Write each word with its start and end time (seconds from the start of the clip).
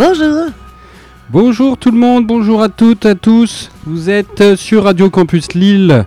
Bonjour. 0.00 0.46
Bonjour. 1.28 1.76
Tout 1.76 1.90
le 1.90 1.98
monde, 1.98 2.26
bonjour 2.26 2.62
à 2.62 2.70
toutes, 2.70 3.04
à 3.04 3.14
tous. 3.14 3.70
Vous 3.84 4.08
êtes 4.08 4.56
sur 4.56 4.84
Radio 4.84 5.10
Campus 5.10 5.52
Lille 5.52 6.06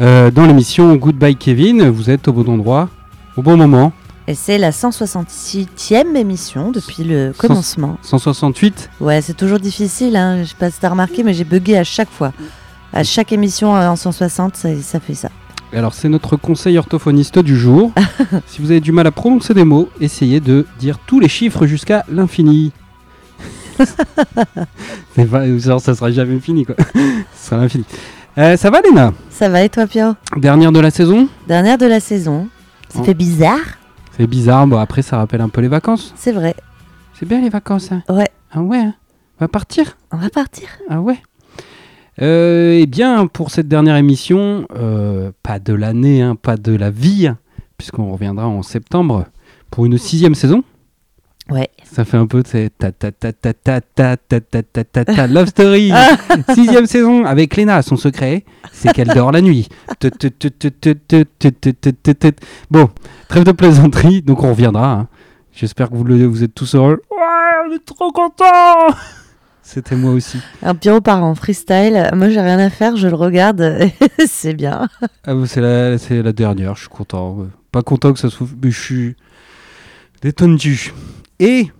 euh, 0.00 0.32
dans 0.32 0.46
l'émission 0.46 0.96
Goodbye 0.96 1.36
Kevin. 1.36 1.90
Vous 1.90 2.10
êtes 2.10 2.26
au 2.26 2.32
bon 2.32 2.52
endroit, 2.52 2.88
au 3.36 3.42
bon 3.42 3.56
moment. 3.56 3.92
Et 4.26 4.34
c'est 4.34 4.58
la 4.58 4.72
168e 4.72 6.16
émission 6.16 6.72
depuis 6.72 7.04
le 7.04 7.32
commencement. 7.38 7.98
168 8.02 8.90
Ouais, 9.00 9.22
c'est 9.22 9.36
toujours 9.36 9.60
difficile, 9.60 10.16
hein. 10.16 10.42
je 10.42 10.48
sais 10.48 10.56
pas 10.58 10.72
si 10.72 10.80
t'as 10.80 10.88
remarqué, 10.88 11.22
mais 11.22 11.32
j'ai 11.32 11.44
bugué 11.44 11.76
à 11.76 11.84
chaque 11.84 12.10
fois. 12.10 12.32
À 12.92 13.04
chaque 13.04 13.30
émission 13.30 13.76
euh, 13.76 13.90
en 13.90 13.94
160, 13.94 14.56
ça, 14.56 14.70
ça 14.82 14.98
fait 14.98 15.14
ça. 15.14 15.28
Alors 15.72 15.94
c'est 15.94 16.08
notre 16.08 16.34
conseil 16.34 16.76
orthophoniste 16.78 17.38
du 17.38 17.56
jour. 17.56 17.92
si 18.48 18.60
vous 18.60 18.72
avez 18.72 18.80
du 18.80 18.90
mal 18.90 19.06
à 19.06 19.12
prononcer 19.12 19.54
des 19.54 19.62
mots, 19.62 19.88
essayez 20.00 20.40
de 20.40 20.66
dire 20.80 20.98
tous 21.06 21.20
les 21.20 21.28
chiffres 21.28 21.66
jusqu'à 21.66 22.04
l'infini. 22.08 22.72
C'est 25.14 25.26
pas- 25.26 25.58
genre, 25.58 25.80
ça 25.80 25.94
sera 25.94 26.10
jamais 26.10 26.38
fini 26.40 26.64
quoi. 26.64 26.74
ça 27.34 27.68
sera. 27.68 27.82
Euh, 28.38 28.56
ça 28.56 28.70
va 28.70 28.80
Léna? 28.80 29.12
Ça 29.30 29.48
va 29.48 29.62
et 29.62 29.68
toi, 29.68 29.86
Pierre 29.86 30.14
Dernière 30.36 30.72
de 30.72 30.80
la 30.80 30.90
saison? 30.90 31.28
Dernière 31.48 31.78
de 31.78 31.86
la 31.86 32.00
saison. 32.00 32.48
Ça 32.88 32.98
Oh. 33.00 33.04
fait 33.04 33.14
bizarre, 33.14 33.58
C'est 34.16 34.26
bizarre, 34.26 34.66
bon 34.66 34.78
après 34.78 35.02
ça 35.02 35.16
rappelle 35.18 35.40
un 35.40 35.48
peu 35.48 35.60
les 35.60 35.68
vacances. 35.68 36.12
c'est 36.16 36.32
vrai. 36.32 36.54
C'est 37.14 37.26
bien 37.26 37.40
les 37.40 37.48
vacances 37.50 37.92
hein 37.92 38.02
Ouais, 38.08 38.28
Ah 38.52 38.60
ouais 38.62 38.78
hein 38.78 38.94
On 39.40 39.44
va 39.44 39.48
partir? 39.48 39.96
On 40.12 40.16
va 40.16 40.30
partir. 40.30 40.68
Ah 40.88 41.00
ouais 41.00 41.18
Euh, 42.22 42.78
Eh 42.80 42.86
bien, 42.86 43.26
pour 43.26 43.50
cette 43.50 43.68
dernière 43.68 43.96
émission, 43.96 44.66
euh, 44.76 45.30
pas 45.42 45.58
de 45.58 45.72
l'année, 45.74 46.22
hein, 46.22 46.34
pas 46.34 46.56
de 46.56 46.74
la 46.74 46.90
vie, 46.90 47.26
hein, 47.28 47.38
puisqu'on 47.78 48.10
reviendra 48.12 48.46
en 48.48 48.62
septembre 48.62 49.26
pour 49.70 49.86
une 49.86 49.98
sixième 49.98 50.34
saison. 50.34 50.64
Ouais. 51.50 51.68
Ça 51.84 52.04
fait 52.04 52.16
un 52.16 52.26
peu 52.26 52.42
ta 52.42 52.68
ta 52.70 52.92
ta 52.92 53.10
ta 53.12 53.32
ta 53.32 53.52
ta 53.52 53.80
ta 53.80 54.16
ta 54.16 54.62
ta 54.62 54.84
ta 54.84 55.04
ta 55.04 55.26
love 55.26 55.48
story. 55.48 55.92
Sixième 56.54 56.86
saison 56.86 57.24
avec 57.24 57.56
Léna. 57.56 57.82
Son 57.82 57.96
secret, 57.96 58.44
c'est 58.72 58.92
qu'elle 58.92 59.08
dort 59.08 59.32
la 59.32 59.40
nuit. 59.40 59.68
Bon, 62.70 62.88
trêve 63.28 63.44
de 63.44 63.52
plaisanterie. 63.52 64.22
Donc 64.22 64.42
on 64.42 64.50
reviendra. 64.50 64.92
hein. 64.92 65.08
J'espère 65.52 65.90
que 65.90 65.96
vous, 65.96 66.04
le- 66.04 66.26
vous 66.26 66.44
êtes 66.44 66.54
tous 66.54 66.74
heureux. 66.74 67.02
Ouais, 67.10 67.68
on 67.68 67.72
est 67.74 67.84
trop 67.84 68.12
contents. 68.12 68.94
C'était 69.62 69.96
moi 69.96 70.12
aussi. 70.12 70.38
Un 70.62 70.74
Pierrot 70.74 71.00
part 71.00 71.22
en 71.22 71.34
freestyle. 71.34 72.08
Moi, 72.14 72.28
j'ai 72.30 72.40
rien 72.40 72.58
à 72.58 72.70
faire, 72.70 72.96
je 72.96 73.08
le 73.08 73.14
regarde. 73.14 73.78
c'est 74.26 74.54
bien. 74.54 74.88
Ah, 75.26 75.32
c'est 75.46 75.60
la, 75.60 75.96
la 76.22 76.32
dernière, 76.32 76.74
je 76.76 76.80
suis 76.82 76.88
content. 76.88 77.46
Pas 77.70 77.82
content 77.82 78.12
que 78.12 78.18
ça 78.18 78.30
se 78.30 78.34
trouve, 78.36 78.54
mais 78.62 78.70
je 78.70 78.80
suis 78.80 79.16
détendu. 80.22 80.92
Et, 81.40 81.70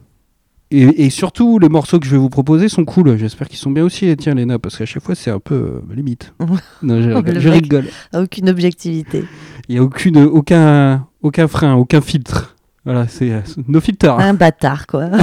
et, 0.73 1.05
et 1.05 1.11
surtout, 1.11 1.59
les 1.59 1.69
morceaux 1.69 1.99
que 2.01 2.07
je 2.07 2.11
vais 2.13 2.17
vous 2.19 2.29
proposer 2.31 2.69
sont 2.69 2.85
cool. 2.85 3.17
J'espère 3.19 3.47
qu'ils 3.49 3.59
sont 3.59 3.71
bien 3.71 3.85
aussi 3.85 4.17
tiens, 4.17 4.35
Léna, 4.35 4.59
parce 4.59 4.77
qu'à 4.77 4.87
chaque 4.87 5.03
fois, 5.03 5.15
c'est 5.15 5.31
un 5.31 5.39
peu 5.39 5.55
euh, 5.55 5.83
limite. 5.95 6.33
non, 6.83 7.01
je, 7.03 7.09
Le 7.09 7.17
rigole, 7.17 7.41
je 7.41 7.49
mec. 7.51 7.63
rigole. 7.63 7.85
Aucune 8.15 8.49
objectivité. 8.49 9.25
Il 9.69 9.75
n'y 9.75 9.79
a 9.79 9.83
aucune, 9.85 10.17
aucun, 10.19 11.07
aucun 11.23 11.47
frein, 11.47 11.75
aucun 11.75 12.01
filtre. 12.01 12.57
Voilà, 12.85 13.07
c'est 13.07 13.31
euh, 13.31 13.41
nos 13.69 13.81
filters. 13.81 14.19
Un 14.19 14.35
bâtard, 14.35 14.87
quoi. 14.87 15.11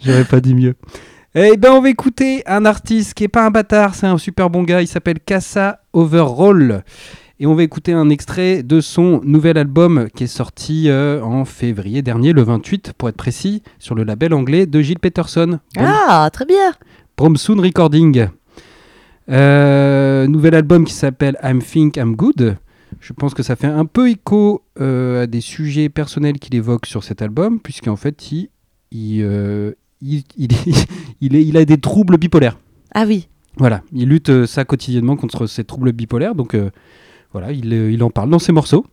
J'aurais 0.00 0.24
pas 0.24 0.40
dit 0.40 0.54
mieux. 0.54 0.74
Eh 1.34 1.56
ben, 1.56 1.72
on 1.72 1.80
va 1.82 1.90
écouter 1.90 2.42
un 2.46 2.64
artiste 2.64 3.14
qui 3.14 3.24
est 3.24 3.28
pas 3.28 3.44
un 3.44 3.50
bâtard, 3.50 3.94
c'est 3.94 4.06
un 4.06 4.16
super 4.18 4.48
bon 4.50 4.62
gars. 4.62 4.80
Il 4.80 4.86
s'appelle 4.86 5.18
Casa 5.20 5.80
Overall. 5.92 6.84
Et 7.40 7.46
on 7.46 7.54
va 7.54 7.62
écouter 7.62 7.92
un 7.92 8.08
extrait 8.10 8.62
de 8.64 8.80
son 8.80 9.20
nouvel 9.24 9.58
album 9.58 10.08
qui 10.14 10.24
est 10.24 10.26
sorti 10.26 10.88
euh, 10.88 11.22
en 11.22 11.44
février 11.44 12.02
dernier, 12.02 12.32
le 12.32 12.42
28 12.42 12.94
pour 12.98 13.08
être 13.08 13.16
précis, 13.16 13.62
sur 13.78 13.94
le 13.94 14.02
label 14.02 14.34
anglais 14.34 14.66
de 14.66 14.80
Gilles 14.80 14.98
Peterson. 14.98 15.60
Brom- 15.76 15.86
Ah, 16.08 16.28
très 16.32 16.44
bien. 16.46 16.72
Bromsoon 17.16 17.60
Recording. 17.60 18.26
Euh, 19.30 20.26
nouvel 20.26 20.54
album 20.54 20.84
qui 20.84 20.94
s'appelle 20.94 21.36
I'm 21.44 21.62
Think 21.62 21.96
I'm 21.96 22.16
Good. 22.16 22.56
Je 23.00 23.12
pense 23.12 23.34
que 23.34 23.42
ça 23.42 23.54
fait 23.54 23.66
un 23.66 23.84
peu 23.84 24.08
écho 24.10 24.62
euh, 24.80 25.22
à 25.22 25.26
des 25.26 25.40
sujets 25.42 25.88
personnels 25.88 26.38
qu'il 26.38 26.54
évoque 26.56 26.86
sur 26.86 27.04
cet 27.04 27.22
album, 27.22 27.60
puisqu'en 27.60 27.96
fait, 27.96 28.32
il, 28.32 28.48
il, 28.90 29.74
il, 30.02 30.22
il 30.36 30.52
est- 30.52 30.88
il 31.20 31.36
est- 31.36 31.44
il 31.44 31.56
a 31.56 31.64
des 31.64 31.78
troubles 31.78 32.16
bipolaires. 32.16 32.58
Ah 32.94 33.04
oui. 33.06 33.28
Voilà, 33.58 33.82
il 33.92 34.08
lutte 34.08 34.46
ça 34.46 34.64
quotidiennement 34.64 35.16
contre 35.16 35.46
ces 35.46 35.64
troubles 35.64 35.92
bipolaires, 35.92 36.34
donc 36.36 36.56
voilà, 37.32 37.52
il, 37.52 37.72
euh, 37.72 37.90
il 37.92 38.02
en 38.02 38.10
parle 38.10 38.30
dans 38.30 38.38
ses 38.38 38.52
morceaux. 38.52 38.86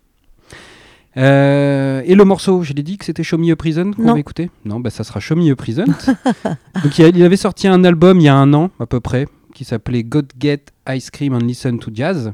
Euh, 1.18 2.01
et 2.06 2.13
le 2.16 2.25
morceau, 2.25 2.62
je 2.63 2.73
l'ai 2.73 2.84
dit 2.84 2.97
que 2.97 3.06
c'était 3.06 3.23
Show 3.23 3.38
Me 3.38 3.51
a 3.51 3.56
Prison 3.56 3.91
qu'on 3.94 4.01
Non. 4.03 4.13
va 4.13 4.19
écouter? 4.19 4.51
Non, 4.66 4.79
bah 4.81 4.90
ça 4.90 5.03
sera 5.06 5.19
Show 5.22 5.35
Me 5.35 5.50
a 5.51 5.56
Prison. 5.56 5.85
donc 6.84 6.97
il, 7.00 7.23
avait 7.23 7.38
sorti 7.38 7.68
un 7.68 7.84
album 7.85 8.19
il 8.19 8.23
y 8.23 8.28
a 8.28 8.35
un 8.35 8.53
an 8.53 8.69
à 8.79 8.85
peu 8.85 9.00
près, 9.00 9.28
qui 9.53 9.63
s'appelait 9.63 10.03
God 10.03 10.31
Get 10.40 10.66
Ice 10.90 11.09
Cream 11.09 11.34
and 11.34 11.40
Listen 11.40 11.79
to 11.79 11.90
Jazz. 11.94 12.34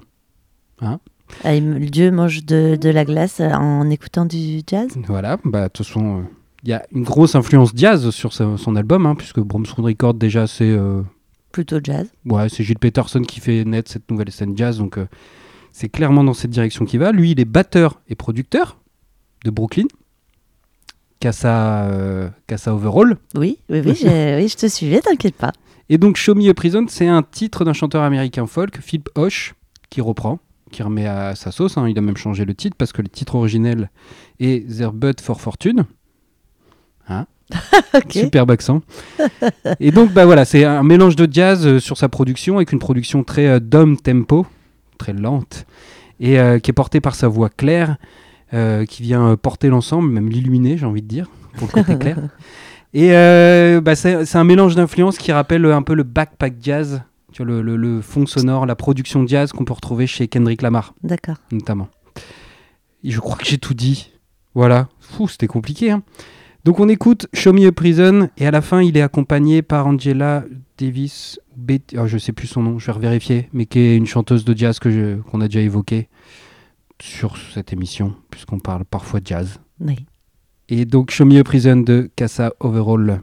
Ah, 0.81 0.97
il- 1.53 1.69
le 1.73 1.85
Dieu 1.89 2.09
mange 2.09 2.43
de, 2.43 2.75
de 2.75 2.89
la 2.89 3.05
glace 3.05 3.39
en 3.39 3.87
écoutant 3.91 4.25
du 4.25 4.61
jazz? 4.67 4.89
Voilà, 5.07 5.37
bah 5.45 5.67
de 5.67 5.71
toute 5.71 5.85
façon, 5.85 6.17
euh, 6.17 6.21
il 6.63 6.69
y 6.69 6.73
a 6.73 6.83
une 6.91 7.03
grosse 7.03 7.35
influence 7.35 7.71
jazz 7.75 8.09
sur 8.09 8.33
sa- 8.33 8.57
son 8.57 8.75
album, 8.75 9.05
hein, 9.05 9.13
puisque 9.15 9.39
Bromsound 9.39 9.85
Record 9.85 10.15
déjà 10.15 10.47
c'est 10.47 10.63
euh, 10.71 11.01
Plutôt 11.51 11.77
jazz. 11.83 12.11
Ouais, 12.25 12.49
c'est 12.49 12.63
Gilles 12.63 12.79
Peterson 12.79 13.21
qui 13.21 13.39
fait 13.41 13.63
naître 13.63 13.91
cette 13.91 14.09
nouvelle 14.09 14.31
scène 14.31 14.57
jazz, 14.57 14.79
donc 14.79 14.97
euh, 14.97 15.05
c'est 15.71 15.89
clairement 15.89 16.23
dans 16.23 16.33
cette 16.33 16.51
direction 16.51 16.85
qu'il 16.85 16.99
va. 16.99 17.11
Lui, 17.11 17.31
il 17.31 17.39
est 17.39 17.45
batteur 17.45 18.01
et 18.07 18.15
producteur 18.15 18.77
de 19.45 19.49
Brooklyn, 19.51 19.85
Casa, 21.19 21.83
euh, 21.85 22.29
Casa 22.47 22.73
Overall. 22.73 23.17
Oui, 23.35 23.59
oui, 23.69 23.81
oui, 23.85 23.95
je 24.47 24.55
te 24.57 24.67
suivais, 24.67 25.01
t'inquiète 25.01 25.35
pas. 25.35 25.51
Et 25.89 25.97
donc, 25.97 26.15
Show 26.17 26.35
Me 26.35 26.49
a 26.49 26.53
Prison, 26.53 26.85
c'est 26.87 27.07
un 27.07 27.21
titre 27.23 27.65
d'un 27.65 27.73
chanteur 27.73 28.01
américain 28.03 28.47
folk, 28.47 28.79
Philip 28.81 29.09
Hoche, 29.15 29.53
qui 29.89 30.01
reprend, 30.01 30.39
qui 30.71 30.83
remet 30.83 31.05
à 31.05 31.35
sa 31.35 31.51
sauce. 31.51 31.77
hein. 31.77 31.87
Il 31.89 31.97
a 31.97 32.01
même 32.01 32.17
changé 32.17 32.45
le 32.45 32.53
titre 32.55 32.75
parce 32.77 32.91
que 32.93 33.01
le 33.01 33.09
titre 33.09 33.35
originel 33.35 33.89
est 34.39 34.65
There 34.77 34.91
But 34.93 35.19
for 35.21 35.41
Fortune. 35.41 35.85
Hein. 37.09 37.27
Superbe 38.09 38.51
accent. 38.51 38.81
et 39.81 39.91
donc, 39.91 40.13
bah 40.13 40.25
voilà, 40.25 40.45
c'est 40.45 40.63
un 40.63 40.83
mélange 40.83 41.17
de 41.17 41.27
jazz 41.29 41.67
euh, 41.67 41.79
sur 41.79 41.97
sa 41.97 42.07
production, 42.07 42.55
avec 42.55 42.71
une 42.71 42.79
production 42.79 43.23
très 43.25 43.47
euh, 43.47 43.59
dumb 43.59 43.97
tempo, 44.01 44.45
très 45.01 45.13
lente, 45.13 45.65
et 46.19 46.39
euh, 46.39 46.59
qui 46.59 46.69
est 46.71 46.73
portée 46.73 47.01
par 47.01 47.15
sa 47.15 47.27
voix 47.27 47.49
claire, 47.49 47.97
euh, 48.53 48.85
qui 48.85 49.01
vient 49.03 49.29
euh, 49.29 49.35
porter 49.37 49.69
l'ensemble, 49.69 50.09
même 50.11 50.29
l'illuminer, 50.29 50.77
j'ai 50.77 50.85
envie 50.85 51.01
de 51.01 51.07
dire, 51.07 51.27
pour 51.57 51.67
le 51.67 51.73
côté 51.83 51.97
clair. 51.97 52.17
Et 52.93 53.09
bah, 53.81 53.95
c'est 53.95 54.35
un 54.35 54.43
mélange 54.43 54.75
d'influences 54.75 55.17
qui 55.17 55.31
rappelle 55.31 55.65
un 55.65 55.81
peu 55.81 55.93
le 55.93 56.03
backpack 56.03 56.55
jazz, 56.61 57.01
tu 57.31 57.41
vois, 57.41 57.49
le, 57.53 57.61
le- 57.61 57.77
le 57.77 58.01
fond 58.01 58.25
sonore, 58.25 58.65
la 58.65 58.75
production 58.75 59.25
jazz 59.25 59.53
qu'on 59.53 59.63
peut 59.63 59.71
retrouver 59.73 60.07
chez 60.07 60.27
Kendrick 60.27 60.61
Lamar, 60.61 60.93
D'accord. 61.01 61.37
notamment. 61.53 61.87
Et 63.05 63.11
je 63.11 63.19
crois 63.21 63.37
que 63.37 63.45
j'ai 63.45 63.57
tout 63.57 63.73
dit. 63.73 64.11
Voilà. 64.55 64.89
Fou, 64.99 65.29
c'était 65.29 65.47
compliqué. 65.47 65.91
hein. 65.91 66.03
Donc 66.65 66.81
on 66.81 66.89
écoute 66.89 67.27
Show 67.33 67.53
Me 67.53 67.65
a 67.67 67.71
Prison 67.71 68.29
et 68.37 68.45
à 68.45 68.51
la 68.51 68.61
fin 68.61 68.81
il 68.83 68.95
est 68.97 69.01
accompagné 69.01 69.61
par 69.61 69.87
Angela 69.87 70.43
Davis, 70.81 71.39
Bet- 71.55 71.95
oh, 71.95 72.07
je 72.07 72.17
sais 72.17 72.31
plus 72.31 72.47
son 72.47 72.63
nom, 72.63 72.79
je 72.79 72.87
vais 72.87 72.91
revérifier, 72.93 73.47
mais 73.53 73.67
qui 73.67 73.79
est 73.79 73.95
une 73.97 74.07
chanteuse 74.07 74.43
de 74.45 74.57
jazz 74.57 74.79
que 74.79 75.17
qu'on 75.29 75.39
a 75.41 75.47
déjà 75.47 75.59
évoquée 75.61 76.09
sur 76.99 77.37
cette 77.37 77.71
émission, 77.71 78.15
puisqu'on 78.31 78.57
parle 78.59 78.83
parfois 78.85 79.19
de 79.19 79.27
jazz. 79.27 79.59
Oui. 79.79 80.05
Et 80.69 80.85
donc 80.85 81.11
Show 81.11 81.25
Me 81.25 81.39
a 81.39 81.43
Prison 81.43 81.77
de 81.77 82.09
Casa 82.15 82.53
Overall. 82.59 83.21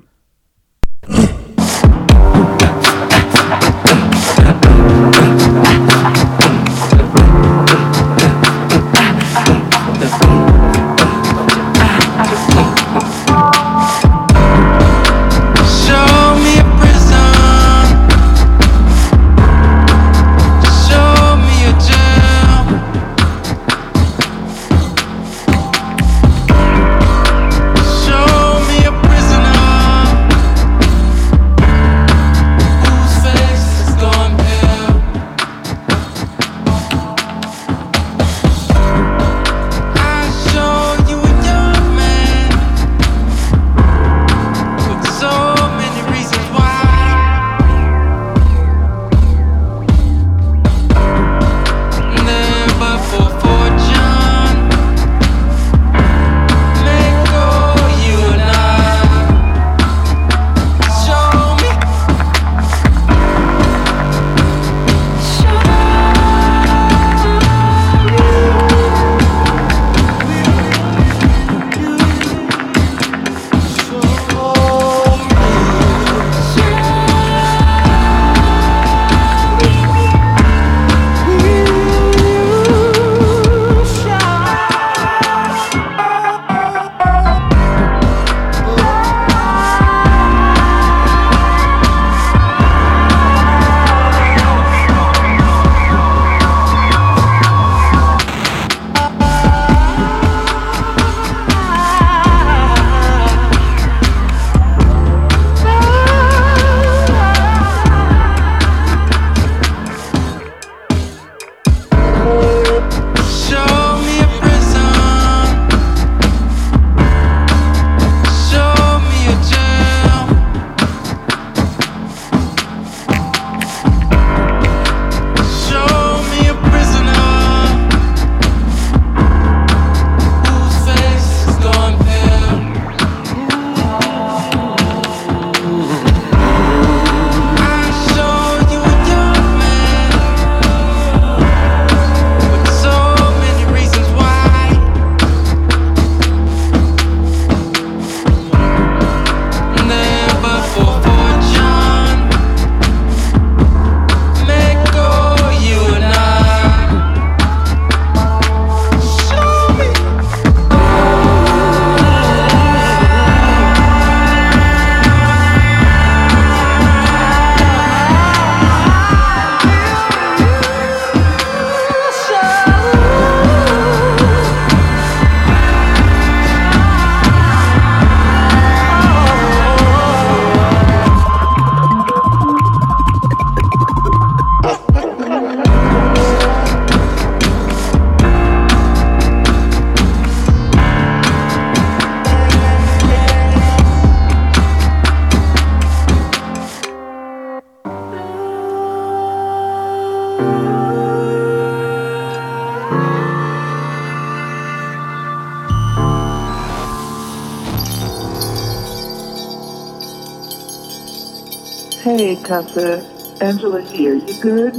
Hey, 212.48 212.54
Casa. 212.54 213.02
Angela 213.40 213.82
here. 213.82 214.14
You 214.14 214.34
good? 214.40 214.74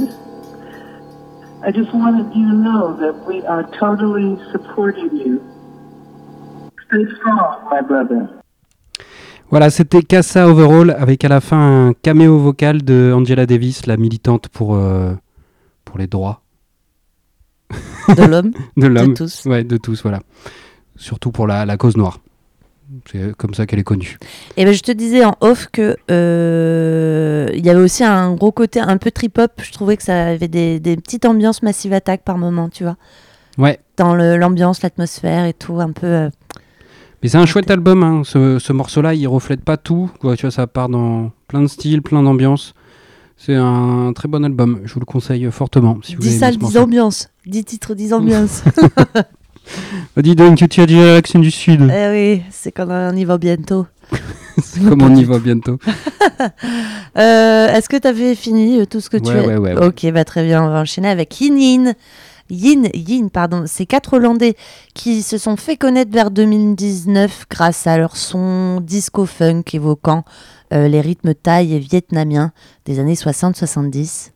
I 1.62 1.70
just 1.70 1.94
wanted 1.94 2.34
you 2.34 2.48
to 2.48 2.54
know 2.54 2.96
that 2.96 3.14
we 3.26 3.42
are 3.46 3.64
totally 3.78 4.36
supporting 4.50 5.16
you. 5.16 5.40
Stay 6.88 7.04
strong, 7.16 7.68
my 7.70 7.80
brother. 7.82 8.28
Voilà, 9.50 9.70
c'était 9.70 10.02
Casa 10.02 10.48
Overall 10.48 10.90
avec 10.90 11.24
à 11.24 11.28
la 11.28 11.40
fin 11.40 11.88
un 11.88 11.92
caméo 11.92 12.38
vocal 12.38 12.82
de 12.82 13.12
Angela 13.14 13.46
Davis, 13.46 13.86
la 13.86 13.96
militante 13.96 14.48
pour, 14.48 14.74
euh, 14.74 15.14
pour 15.84 15.98
les 15.98 16.06
droits 16.06 16.42
De 18.08 18.26
l'homme, 18.26 18.52
de 18.76 19.14
tous. 19.14 19.46
Ouais, 19.46 19.64
de 19.64 19.76
tous, 19.76 20.02
voilà. 20.02 20.20
Surtout 20.96 21.30
pour 21.30 21.46
la, 21.46 21.66
la 21.66 21.76
cause 21.76 21.96
noire. 21.96 22.18
C'est 23.10 23.34
comme 23.36 23.54
ça 23.54 23.66
qu'elle 23.66 23.78
est 23.78 23.84
connue. 23.84 24.18
Et 24.56 24.64
ben 24.64 24.72
je 24.74 24.82
te 24.82 24.90
disais 24.92 25.24
en 25.24 25.34
off 25.40 25.68
que 25.72 25.96
euh, 26.10 27.48
il 27.54 27.64
y 27.64 27.70
avait 27.70 27.80
aussi 27.82 28.02
un 28.04 28.34
gros 28.34 28.52
côté 28.52 28.80
un 28.80 28.96
peu 28.96 29.10
trip-hop. 29.10 29.52
Je 29.62 29.72
trouvais 29.72 29.96
que 29.96 30.02
ça 30.02 30.26
avait 30.28 30.48
des, 30.48 30.80
des 30.80 30.96
petites 30.96 31.24
ambiances 31.24 31.62
Massive 31.62 31.92
Attack 31.92 32.22
par 32.22 32.38
moment, 32.38 32.68
tu 32.68 32.84
vois. 32.84 32.96
Ouais, 33.58 33.78
Dans 33.96 34.14
l'ambiance, 34.14 34.82
l'atmosphère 34.82 35.44
et 35.44 35.52
tout, 35.52 35.80
un 35.80 35.92
peu. 35.92 36.06
euh, 36.06 36.30
mais 37.22 37.28
c'est 37.28 37.36
un 37.38 37.46
chouette 37.46 37.70
album. 37.70 38.02
hein. 38.02 38.22
Ce, 38.24 38.58
ce 38.58 38.72
morceau-là, 38.72 39.14
il 39.14 39.26
reflète 39.28 39.62
pas 39.62 39.76
tout. 39.76 40.10
quoi. 40.20 40.36
Tu 40.36 40.42
vois, 40.42 40.50
ça 40.50 40.66
part 40.66 40.88
dans 40.88 41.30
plein 41.48 41.60
de 41.60 41.66
styles, 41.66 42.00
plein 42.02 42.22
d'ambiances. 42.22 42.74
C'est 43.36 43.54
un 43.56 44.12
très 44.14 44.28
bon 44.28 44.44
album. 44.44 44.80
Je 44.84 44.94
vous 44.94 45.00
le 45.00 45.06
conseille 45.06 45.50
fortement. 45.50 45.98
Si 46.02 46.14
vous 46.14 46.22
10 46.22 46.28
avez 46.28 46.38
salles, 46.38 46.54
aimé 46.54 46.54
ce 46.54 46.58
10 46.58 46.62
morceau. 46.74 46.78
ambiances. 46.86 47.28
10 47.46 47.64
titres, 47.64 47.94
10 47.94 48.12
ambiances. 48.14 48.62
Dis 50.16 50.34
donc, 50.36 50.68
tu 50.68 50.80
as 50.80 50.86
dit 50.86 50.96
l'accent 50.96 51.38
du 51.38 51.50
Sud. 51.50 51.90
eh 51.92 52.10
oui, 52.10 52.42
c'est 52.50 52.72
quand 52.72 52.86
on 52.88 53.16
y 53.16 53.24
va 53.24 53.38
bientôt. 53.38 53.86
C'est 54.62 54.80
comme 54.84 55.02
on 55.02 55.14
y 55.14 55.24
va 55.24 55.38
bientôt. 55.38 55.78
Euh, 57.16 57.66
Est-ce 57.68 57.88
que 57.88 57.96
tu 57.96 58.06
avais 58.06 58.34
fini 58.34 58.80
euh, 58.80 58.86
tout 58.86 59.00
ce 59.00 59.10
que 59.10 59.16
tu 59.16 59.30
as 59.30 59.42
ouais, 59.44 59.56
ouais. 59.56 59.74
Ok, 59.74 60.06
bah 60.12 60.24
très 60.24 60.44
bien, 60.44 60.62
on 60.64 60.68
va 60.70 60.80
enchaîner 60.80 61.08
avec 61.08 61.40
Yin 61.40 61.58
Yin. 61.58 61.94
Yin, 62.50 62.88
Yin, 62.94 63.30
pardon, 63.30 63.64
c'est 63.66 63.86
quatre 63.86 64.14
Hollandais 64.14 64.56
qui 64.94 65.22
se 65.22 65.36
sont 65.38 65.56
fait 65.56 65.76
connaître 65.76 66.12
vers 66.12 66.30
2019 66.30 67.46
grâce 67.50 67.86
à 67.86 67.98
leur 67.98 68.16
son 68.16 68.80
disco 68.80 69.26
funk 69.26 69.62
évoquant 69.72 70.24
euh, 70.72 70.88
les 70.88 71.00
rythmes 71.00 71.34
thaï 71.34 71.74
et 71.74 71.78
vietnamiens 71.78 72.52
des 72.86 73.00
années 73.00 73.14
60-70. 73.14 74.30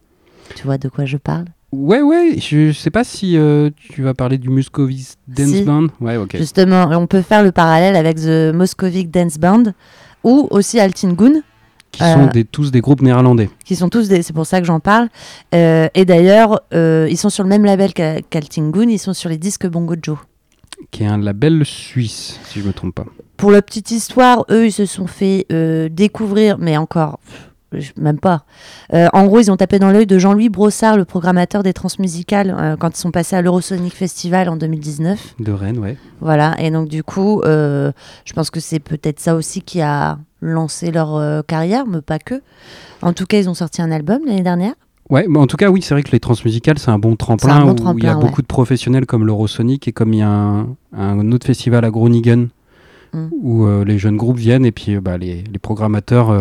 Tu 0.57 0.65
vois 0.65 0.79
de 0.79 0.89
quoi 0.89 1.05
je 1.05 1.17
parle? 1.17 1.47
Ouais, 1.75 2.03
ouais, 2.03 2.37
je 2.39 2.73
sais 2.73 2.91
pas 2.91 3.05
si 3.05 3.37
euh, 3.37 3.71
tu 3.91 4.03
vas 4.03 4.15
parler 4.15 4.39
du 4.39 4.49
Muscovis 4.49 5.17
Dance 5.29 5.49
Si. 5.49 5.63
Band. 5.63 5.87
Ouais, 6.01 6.17
ok. 6.17 6.37
Justement, 6.37 6.89
on 6.93 7.07
peut 7.07 7.23
faire 7.23 7.43
le 7.43 7.53
parallèle 7.53 7.97
avec 7.97 8.17
The 8.17 8.53
Moscovic 8.55 9.11
Dance 9.11 9.39
Band 9.39 9.65
ou 10.23 10.47
aussi 10.51 10.79
Altingun, 10.81 11.41
Qui 11.93 12.01
sont 12.01 12.27
Euh, 12.27 12.31
des, 12.31 12.45
tous 12.45 12.71
des 12.71 12.81
groupes 12.81 13.03
néerlandais. 13.03 13.51
qui 13.65 13.77
sont 13.77 13.89
tous 13.89 14.09
des. 14.09 14.23
C'est 14.23 14.33
pour 14.33 14.47
ça 14.47 14.61
que 14.61 14.67
j'en 14.67 14.81
parle. 14.81 15.09
Euh, 15.55 15.89
et 15.95 16.05
d'ailleurs, 16.05 16.61
ils 16.73 17.17
sont 17.19 17.31
sur 17.31 17.43
le 17.45 17.49
même 17.51 17.65
label 17.65 17.93
qu'A- 17.93 18.21
qu'Altingun, 18.23 18.89
ils 18.89 18.99
sont 18.99 19.15
sur 19.15 19.29
les 19.31 19.39
disques 19.39 19.67
Bongo 19.67 19.95
Joe. 20.03 20.19
Qui 20.91 21.05
est 21.05 21.07
un 21.07 21.19
label 21.19 21.65
suisse, 21.65 22.39
si 22.47 22.61
je 22.61 22.67
me 22.67 22.73
trompe 22.73 22.95
pas. 22.97 23.05
Pour 23.37 23.51
la 23.51 23.63
petite 23.63 23.91
histoire, 23.91 24.45
eux, 24.51 24.67
ils 24.67 24.73
se 24.73 24.87
sont 24.87 25.07
fait 25.07 25.47
découvrir, 25.91 26.59
mais 26.59 26.77
encore, 26.77 27.21
je- 27.29 27.33
même 27.97 28.19
pas. 28.19 28.45
Euh, 28.93 29.09
en 29.13 29.27
gros, 29.27 29.41
ils 29.41 29.51
ont 29.51 29.57
tapé 29.57 29.79
dans 29.79 29.91
l'œil 29.91 30.07
de 30.07 30.19
Jean-Louis 30.19 30.49
Brossard, 30.49 30.97
le 30.97 31.05
programmateur 31.05 31.63
des 31.63 31.73
transmusicales, 31.73 32.55
euh, 32.59 32.77
quand 32.77 32.97
ils 32.97 33.01
sont 33.01 33.11
passés 33.11 33.37
à 33.37 33.43
l'Eurosonic 33.43 33.95
Festival 33.95 34.49
en 34.49 34.57
2019. 34.57 35.37
De 35.41 35.53
Rennes, 35.53 35.79
ouais. 35.79 35.97
Voilà, 36.21 36.55
et 36.59 36.71
donc 36.71 36.89
du 36.89 37.03
coup, 37.03 37.41
euh, 37.43 37.93
je 38.25 38.33
pense 38.33 38.51
que 38.51 38.61
c'est 38.61 38.79
peut-être 38.79 39.21
ça 39.21 39.35
aussi 39.35 39.63
qui 39.63 39.81
a 39.81 40.19
lancé 40.41 40.91
leur 40.91 41.45
carrière, 41.47 41.87
mais 41.87 42.01
pas 42.03 42.19
que. 42.19 42.43
En 43.03 43.13
tout 43.13 43.27
cas, 43.27 43.39
ils 43.39 43.49
ont 43.49 43.55
sorti 43.55 43.83
un 43.83 43.91
album 43.91 44.21
l'année 44.27 44.43
dernière. 44.43 44.75
Ouais, 45.11 45.27
mais 45.29 45.39
en 45.39 45.47
tout 45.47 45.57
cas, 45.57 45.69
oui, 45.69 45.83
c'est 45.83 45.95
vrai 45.95 46.03
que 46.03 46.13
les 46.13 46.21
transmusicales, 46.21 46.79
c'est 46.79 46.91
un 46.91 46.99
bon 46.99 47.15
tremplin 47.17 47.65
bon 47.65 47.93
où 47.93 47.99
il 47.99 48.05
y 48.05 48.07
a 48.07 48.15
ouais. 48.15 48.21
beaucoup 48.21 48.41
de 48.41 48.47
professionnels 48.47 49.05
comme 49.05 49.27
l'Eurosonic 49.27 49.87
et 49.89 49.93
comme 49.93 50.15
il 50.15 50.21
y 50.21 50.23
a 50.23 50.29
un, 50.29 50.67
un 50.97 51.33
autre 51.33 51.47
festival 51.47 51.85
à 51.85 51.91
Groningen 51.91 52.49
Mm. 53.15 53.29
où 53.43 53.67
les 53.85 53.97
jeunes 53.99 54.17
groupes 54.17 54.39
viennent 54.39 54.67
et 54.67 54.73
puis 54.73 54.99
bah, 54.99 55.17
les, 55.17 55.45
les 55.45 55.59
programmateurs 55.61 56.37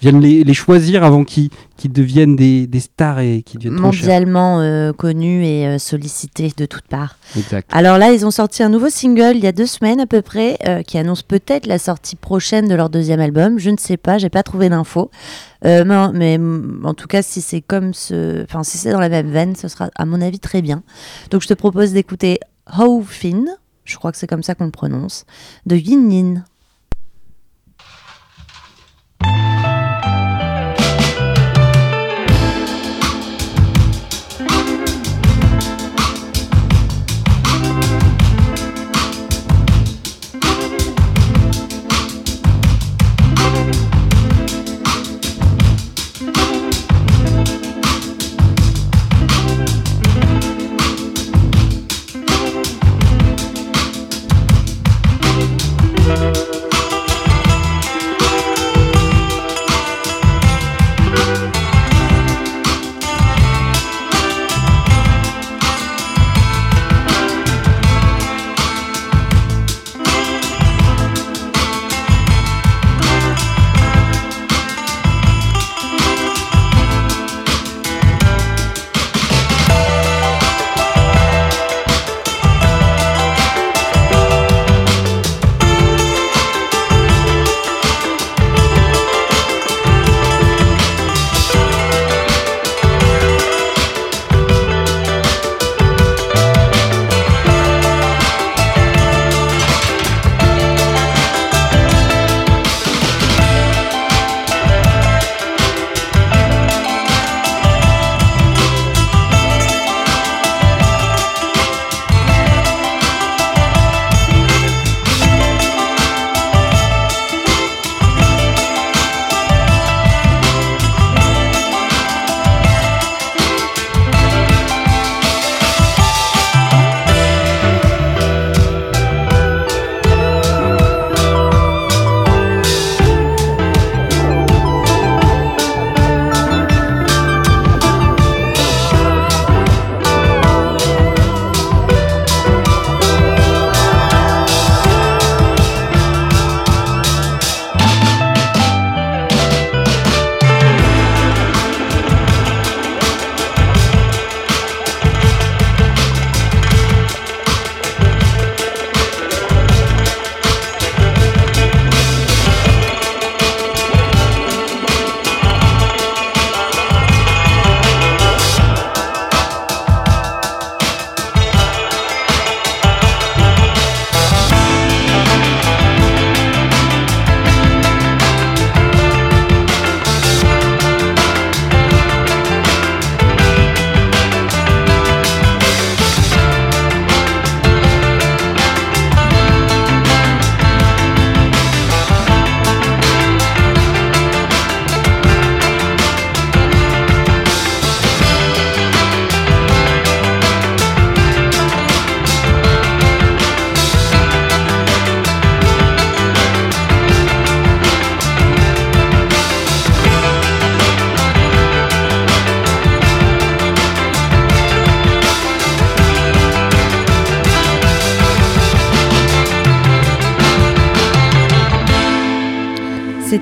viennent 0.00 0.20
les, 0.20 0.44
les 0.44 0.54
choisir 0.54 1.04
avant 1.04 1.24
qu'ils 1.24 1.50
deviennent 1.84 2.36
des, 2.36 2.66
des 2.66 2.80
stars 2.80 3.20
et 3.20 3.42
qu'ils 3.42 3.60
deviennent 3.60 3.80
mondialement 3.80 4.60
euh, 4.60 4.92
connus 4.92 5.44
et 5.44 5.66
euh, 5.66 5.78
sollicités 5.78 6.52
de 6.56 6.66
toutes 6.66 6.86
parts. 6.88 7.16
Exact. 7.36 7.68
Alors 7.72 7.98
là, 7.98 8.12
ils 8.12 8.24
ont 8.26 8.30
sorti 8.30 8.62
un 8.62 8.68
nouveau 8.68 8.88
single 8.88 9.32
il 9.34 9.44
y 9.44 9.46
a 9.46 9.52
deux 9.52 9.66
semaines 9.66 10.00
à 10.00 10.06
peu 10.06 10.22
près, 10.22 10.56
euh, 10.66 10.82
qui 10.82 10.98
annonce 10.98 11.22
peut-être 11.22 11.66
la 11.66 11.78
sortie 11.78 12.16
prochaine 12.16 12.68
de 12.68 12.74
leur 12.74 12.90
deuxième 12.90 13.20
album. 13.20 13.58
Je 13.58 13.70
ne 13.70 13.76
sais 13.76 13.96
pas, 13.96 14.18
j'ai 14.18 14.30
pas 14.30 14.42
trouvé 14.42 14.68
d'infos. 14.68 15.10
Euh, 15.64 15.84
mais, 15.84 16.12
mais, 16.12 16.38
mm, 16.38 16.82
en 16.84 16.94
tout 16.94 17.06
cas, 17.06 17.22
si 17.22 17.40
c'est 17.40 17.60
comme 17.60 17.92
ce, 17.92 18.42
enfin 18.44 18.62
si 18.62 18.78
c'est 18.78 18.92
dans 18.92 19.00
la 19.00 19.08
même 19.08 19.30
veine, 19.30 19.54
ce 19.56 19.68
sera 19.68 19.90
à 19.94 20.06
mon 20.06 20.20
avis 20.20 20.38
très 20.38 20.62
bien. 20.62 20.82
Donc 21.30 21.42
je 21.42 21.48
te 21.48 21.54
propose 21.54 21.92
d'écouter 21.92 22.38
How 22.78 23.02
Fin, 23.02 23.44
je 23.84 23.96
crois 23.96 24.12
que 24.12 24.18
c'est 24.18 24.26
comme 24.26 24.42
ça 24.42 24.54
qu'on 24.54 24.64
le 24.64 24.70
prononce, 24.70 25.26
de 25.66 25.76
Yin 25.76 26.10
Yin. 26.10 26.44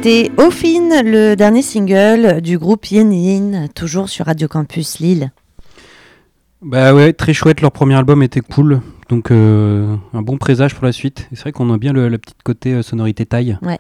C'était 0.09 0.33
Ofin, 0.39 1.03
le 1.03 1.35
dernier 1.35 1.61
single 1.61 2.41
du 2.41 2.57
groupe 2.57 2.87
Yin 2.87 3.13
Yin, 3.13 3.69
toujours 3.75 4.09
sur 4.09 4.25
Radio 4.25 4.49
Campus 4.49 5.01
Lille. 5.01 5.33
Bah 6.63 6.95
ouais, 6.95 7.13
très 7.13 7.35
chouette, 7.35 7.61
leur 7.61 7.73
premier 7.73 7.95
album 7.95 8.23
était 8.23 8.41
cool, 8.41 8.81
donc 9.11 9.31
euh, 9.31 9.97
un 10.15 10.23
bon 10.23 10.39
présage 10.39 10.75
pour 10.75 10.87
la 10.87 10.93
suite. 10.93 11.29
C'est 11.35 11.41
vrai 11.43 11.53
qu'on 11.53 11.71
a 11.75 11.77
bien 11.77 11.93
le, 11.93 12.09
le 12.09 12.17
petit 12.17 12.33
côté 12.43 12.73
euh, 12.73 12.81
sonorité 12.81 13.27
thaï. 13.27 13.59
Ouais. 13.61 13.79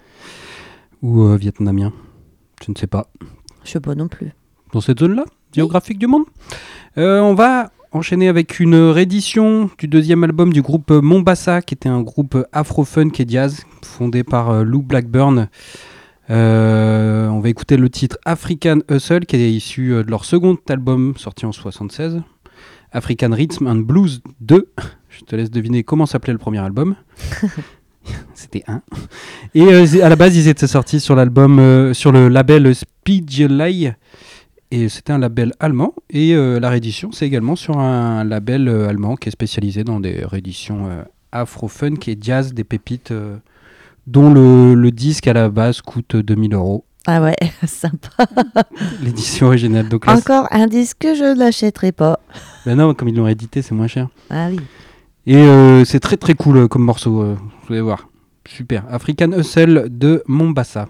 Ou 1.01 1.23
euh, 1.23 1.37
vietnamien, 1.39 1.95
je 2.63 2.73
ne 2.73 2.77
sais 2.77 2.87
pas. 2.87 3.07
Je 3.65 3.71
sais 3.71 3.81
pas 3.81 3.95
non 3.95 4.09
plus. 4.09 4.33
Dans 4.75 4.83
cette 4.83 4.99
zone-là, 4.99 5.25
géographique 5.55 5.99
du 5.99 6.09
monde. 6.09 6.25
On 6.99 7.33
va 7.33 7.71
enchaîner 7.91 8.29
avec 8.29 8.61
une 8.61 8.75
réédition 8.75 9.71
du 9.79 9.89
deuxième 9.89 10.25
album 10.25 10.53
du 10.53 10.61
groupe 10.61 10.91
Mombasa, 10.91 11.63
qui 11.63 11.73
était 11.73 11.89
un 11.89 12.03
groupe 12.03 12.37
afro-funk 12.53 13.13
et 13.19 13.25
jazz, 13.27 13.65
fondé 13.83 14.25
par 14.25 14.63
Lou 14.63 14.83
Blackburn. 14.83 15.49
Euh, 16.31 17.29
on 17.29 17.41
va 17.41 17.49
écouter 17.49 17.77
le 17.77 17.89
titre 17.89 18.19
African 18.25 18.79
Hustle, 18.91 19.27
qui 19.27 19.37
est 19.37 19.51
issu 19.51 19.93
euh, 19.93 20.03
de 20.03 20.11
leur 20.11 20.25
second 20.25 20.57
album 20.69 21.15
sorti 21.17 21.47
en 21.47 21.53
76. 21.53 22.23
African 22.93 23.31
Rhythm 23.33 23.67
and 23.67 23.77
Blues 23.77 24.23
2. 24.41 24.73
Je 25.09 25.25
te 25.25 25.37
laisse 25.37 25.51
deviner 25.51 25.83
comment 25.85 26.07
s'appelait 26.07 26.33
le 26.33 26.39
premier 26.39 26.59
album. 26.59 26.97
C'était 28.35 28.65
un. 28.67 28.83
Et 29.55 29.63
euh, 29.63 30.05
à 30.05 30.09
la 30.09 30.17
base, 30.17 30.37
ils 30.37 30.49
étaient 30.49 30.67
sortis 30.67 31.01
sur 31.01 31.15
l'album, 31.15 31.59
euh, 31.59 31.95
sur 31.95 32.13
le 32.13 32.29
label 32.29 32.75
Spiegelei. 32.75 33.95
Et 34.71 34.89
c'était 34.89 35.13
un 35.13 35.19
label 35.19 35.53
allemand. 35.61 35.95
Et 36.11 36.35
euh, 36.35 36.61
la 36.61 36.69
réédition, 36.71 37.11
c'est 37.13 37.27
également 37.27 37.57
sur 37.57 37.79
un 37.79 38.25
label 38.25 38.69
allemand 38.69 39.17
qui 39.17 39.29
est 39.29 39.33
spécialisé 39.33 39.83
dans 39.83 39.99
des 39.99 40.25
rééditions 40.25 41.05
afro-funk 41.33 42.01
et 42.07 42.19
jazz, 42.21 42.53
des 42.53 42.65
pépites, 42.65 43.13
dont 44.09 44.33
le, 44.33 44.75
le 44.75 44.91
disque 44.91 45.27
à 45.29 45.33
la 45.35 45.49
base 45.51 45.81
coûte 45.83 46.17
2000 46.17 46.55
euros. 46.55 46.85
Ah 47.07 47.23
ouais, 47.23 47.37
sympa. 47.67 48.27
L'édition 49.03 49.47
originale. 49.47 49.89
Donc 49.89 50.07
là, 50.07 50.15
Encore 50.17 50.47
un 50.51 50.67
disque 50.67 50.99
que 51.01 51.15
je 51.15 51.37
n'achèterai 51.37 51.93
pas. 51.93 52.19
ben 52.67 52.77
non, 52.77 52.95
comme 52.95 53.09
ils 53.09 53.15
l'ont 53.17 53.29
édité, 53.29 53.63
c'est 53.63 53.75
moins 53.75 53.87
cher. 53.87 54.09
Ah 54.31 54.49
oui. 54.51 54.61
Et 55.27 55.37
euh, 55.37 55.85
c'est 55.85 56.01
très 56.01 56.17
très 56.17 56.35
cool 56.35 56.57
euh, 56.57 56.69
comme 56.69 56.83
morceau, 56.83 57.21
euh, 57.23 57.37
vous 57.67 57.73
allez 57.75 57.83
voir. 57.83 58.09
Super. 58.47 58.85
African 58.91 59.33
Hustle 59.33 59.89
de 59.91 60.23
Mombasa. 60.27 60.89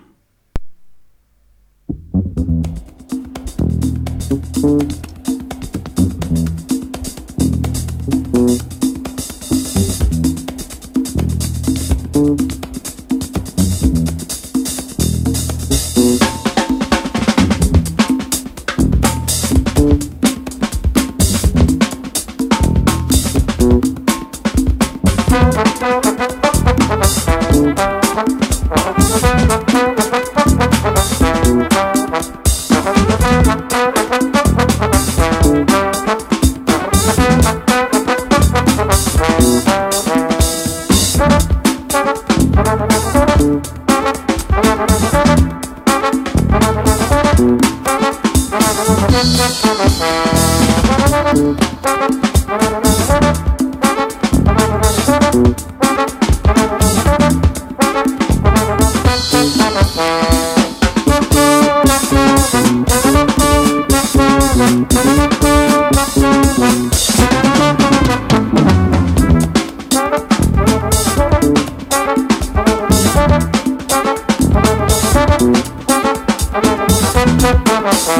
You 78.08 78.14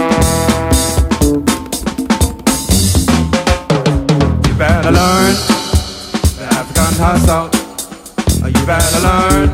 better 4.59 4.93
learn 4.93 5.33
the 6.37 6.45
African 6.53 6.93
hustle. 7.01 7.49
You 8.45 8.67
better 8.67 9.01
learn 9.01 9.49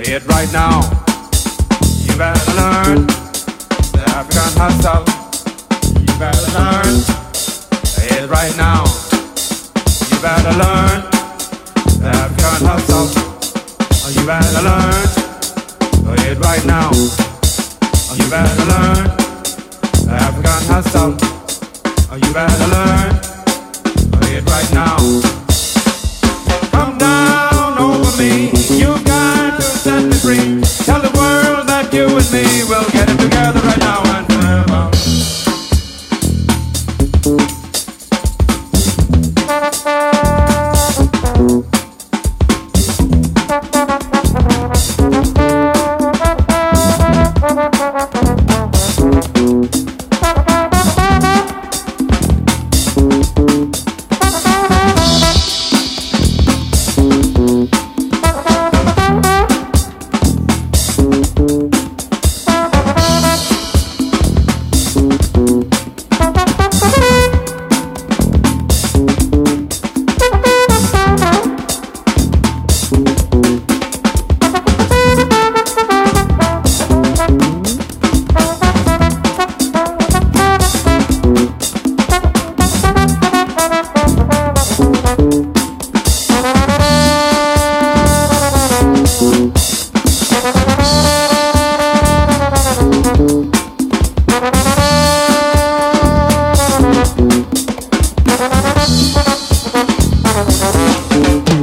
it 0.00 0.24
right 0.24 0.50
now. 0.54 0.80
You 2.00 2.16
better 2.16 2.52
learn 2.56 3.06
the 3.92 4.04
African 4.08 4.56
hustle. 4.56 5.04
You 6.00 6.14
better 6.18 6.50
learn 6.56 7.04
it 8.08 8.30
right 8.30 8.56
now. 8.56 8.84
You 10.08 10.16
better 10.24 10.56
learn 10.56 11.04
the 12.00 12.08
African 12.08 12.64
hustle. 12.64 13.08
You 14.14 14.24
better 14.24 14.62
learn 14.62 15.08
it 16.24 16.38
right 16.38 16.64
now. 16.64 16.90
You 18.16 18.30
better 18.30 18.64
learn 18.64 19.25
hustle. 20.64 21.12
You 22.16 22.32
better 22.32 22.66
learn 22.68 23.12
it 24.32 24.44
right 24.48 24.70
now. 24.72 24.96
Come 26.70 26.98
down 26.98 27.78
over 27.78 28.16
me, 28.16 28.50
you 28.70 28.94
got 29.04 29.56
to 29.56 29.62
set 29.62 30.04
me 30.04 30.14
free. 30.14 30.62
Tell 30.84 31.00
the 31.00 31.12
world 31.18 31.68
that 31.68 31.92
you 31.92 32.04
and 32.04 32.32
me 32.32 32.64
will 32.68 32.88
get 32.90 33.08
it 33.10 33.18
together 33.18 33.65
Thank 100.86 101.55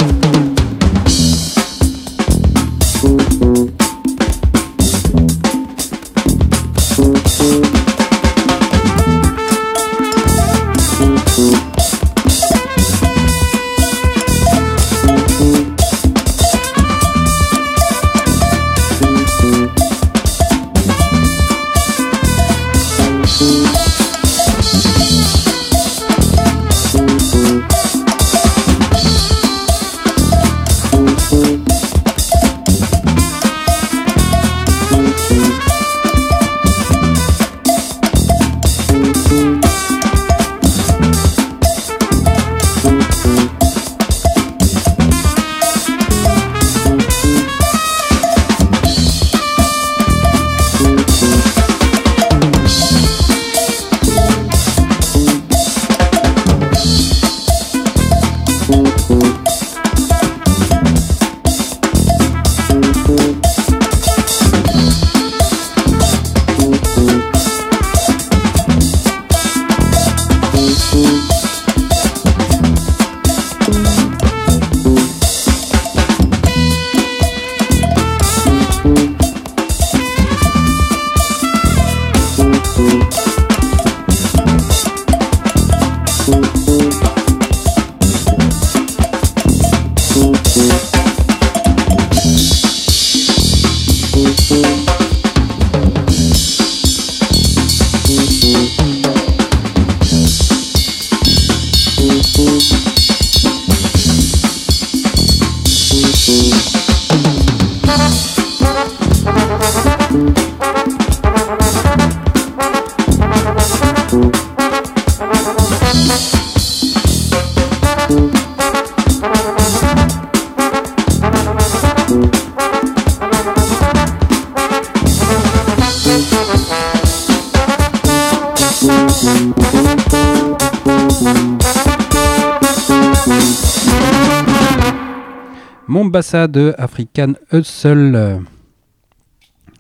Mombasa 136.14 136.48
de 136.48 136.76
African 136.78 137.34
Hustle. 137.52 138.14
Euh, 138.16 138.38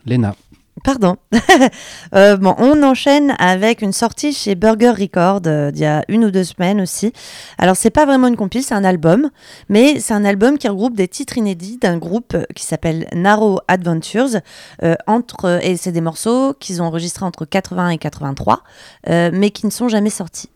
Lena. 0.08 0.36
Pardon. 0.84 1.18
Euh, 2.16 2.38
bon, 2.38 2.56
on 2.60 2.84
enchaîne 2.84 3.36
avec 3.40 3.82
une 3.82 3.92
sortie 3.92 4.34
chez 4.34 4.54
Burger 4.56 4.92
Record 4.92 5.42
euh, 5.48 5.72
d'il 5.72 5.82
y 5.82 5.86
a 5.86 6.04
une 6.08 6.26
ou 6.26 6.32
deux 6.32 6.44
semaines 6.44 6.82
aussi. 6.82 7.12
Alors, 7.58 7.76
c'est 7.76 7.90
pas 7.90 8.06
vraiment 8.06 8.28
une 8.28 8.36
compile, 8.36 8.62
c'est 8.64 8.76
un 8.76 8.84
album, 8.84 9.30
mais 9.70 10.00
c'est 10.00 10.14
un 10.14 10.26
album 10.26 10.58
qui 10.60 10.68
regroupe 10.68 10.96
des 10.96 11.08
titres 11.08 11.38
inédits 11.38 11.78
d'un 11.78 11.98
groupe 11.98 12.36
qui 12.56 12.66
s'appelle 12.66 13.08
Narrow 13.14 13.60
Adventures. 13.68 14.42
euh, 14.84 14.96
entre, 15.08 15.60
et 15.64 15.76
c'est 15.78 15.92
des 15.92 16.02
morceaux 16.02 16.54
qu'ils 16.60 16.82
ont 16.82 16.86
enregistrés 16.86 17.26
entre 17.26 17.46
80 17.46 17.90
et 17.90 17.98
83, 17.98 18.64
euh, 19.10 19.32
mais 19.34 19.50
qui 19.50 19.66
ne 19.66 19.72
sont 19.72 19.88
jamais 19.88 20.12
sortis. 20.12 20.50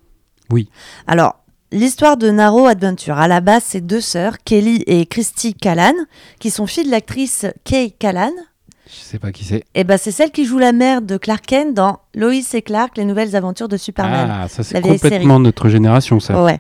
Oui. 0.52 0.70
Alors, 1.08 1.38
l'histoire 1.72 2.18
de 2.18 2.30
Narrow 2.32 2.66
Adventure, 2.66 3.18
à 3.18 3.28
la 3.28 3.42
base, 3.42 3.64
c'est 3.66 3.82
deux 3.82 4.02
sœurs, 4.02 4.38
Kelly 4.44 4.84
et 4.88 5.06
Christy 5.06 5.54
Callan, 5.54 5.94
qui 6.40 6.50
sont 6.50 6.68
filles 6.68 6.86
de 6.86 6.92
l'actrice 6.92 7.46
Kay 7.64 7.92
Callan. 7.92 8.32
Je 8.90 8.96
sais 8.96 9.20
pas 9.20 9.32
qui 9.32 9.44
c'est. 9.44 9.66
Et 9.76 9.84
ben, 9.84 9.98
c'est 9.98 10.12
celle 10.12 10.32
qui 10.32 10.46
joue 10.46 10.60
la 10.60 10.72
mère 10.72 11.02
de 11.02 11.18
Clark 11.18 11.46
Kent 11.46 11.74
dans 11.74 12.00
Lois 12.16 12.34
et 12.54 12.62
Clark, 12.62 12.98
les 12.98 13.04
nouvelles 13.04 13.36
aventures 13.36 13.68
de 13.68 13.76
Superman. 13.76 14.30
Ah, 14.32 14.48
ça 14.48 14.64
c'est 14.64 14.82
complètement 14.82 15.40
notre 15.40 15.68
génération, 15.68 16.20
ça. 16.20 16.42
Ouais. 16.42 16.60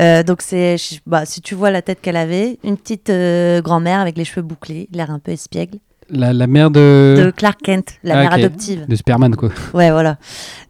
Euh, 0.00 0.22
donc 0.22 0.40
c'est, 0.40 0.76
bah, 1.06 1.26
si 1.26 1.40
tu 1.40 1.54
vois 1.54 1.70
la 1.70 1.82
tête 1.82 2.00
qu'elle 2.00 2.16
avait, 2.16 2.58
une 2.62 2.76
petite 2.76 3.10
euh, 3.10 3.60
grand-mère 3.60 4.00
avec 4.00 4.16
les 4.16 4.24
cheveux 4.24 4.42
bouclés, 4.42 4.88
l'air 4.92 5.10
un 5.10 5.18
peu 5.18 5.32
espiègle, 5.32 5.78
La, 6.10 6.32
la 6.32 6.46
mère 6.46 6.70
de... 6.70 7.14
de 7.26 7.30
Clark 7.30 7.60
Kent, 7.62 7.94
la 8.04 8.14
Ah, 8.18 8.22
mère 8.22 8.32
adoptive. 8.34 8.86
de 8.86 8.94
Superman, 8.96 9.34
quoi. 9.36 9.50
Ouais, 9.72 9.90
voilà. 9.90 10.16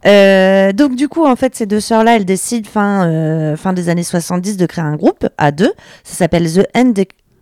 Euh, 0.07 0.73
donc 0.73 0.97
du 0.97 1.09
coup, 1.09 1.25
en 1.27 1.37
fait, 1.37 1.55
ces 1.57 1.67
deux 1.67 1.81
sœurs-là, 1.81 2.17
elles 2.17 2.25
décident 2.25 2.69
fin, 2.69 3.07
euh, 3.09 3.57
fin 3.57 3.73
des 3.73 3.89
années 3.89 4.03
70 4.05 4.57
de 4.57 4.67
créer 4.67 4.85
un 4.85 4.97
groupe 4.97 5.27
à 5.39 5.51
deux. 5.51 5.73
Ça 6.05 6.15
s'appelle 6.17 6.51
The 6.53 6.67
End, 6.77 6.93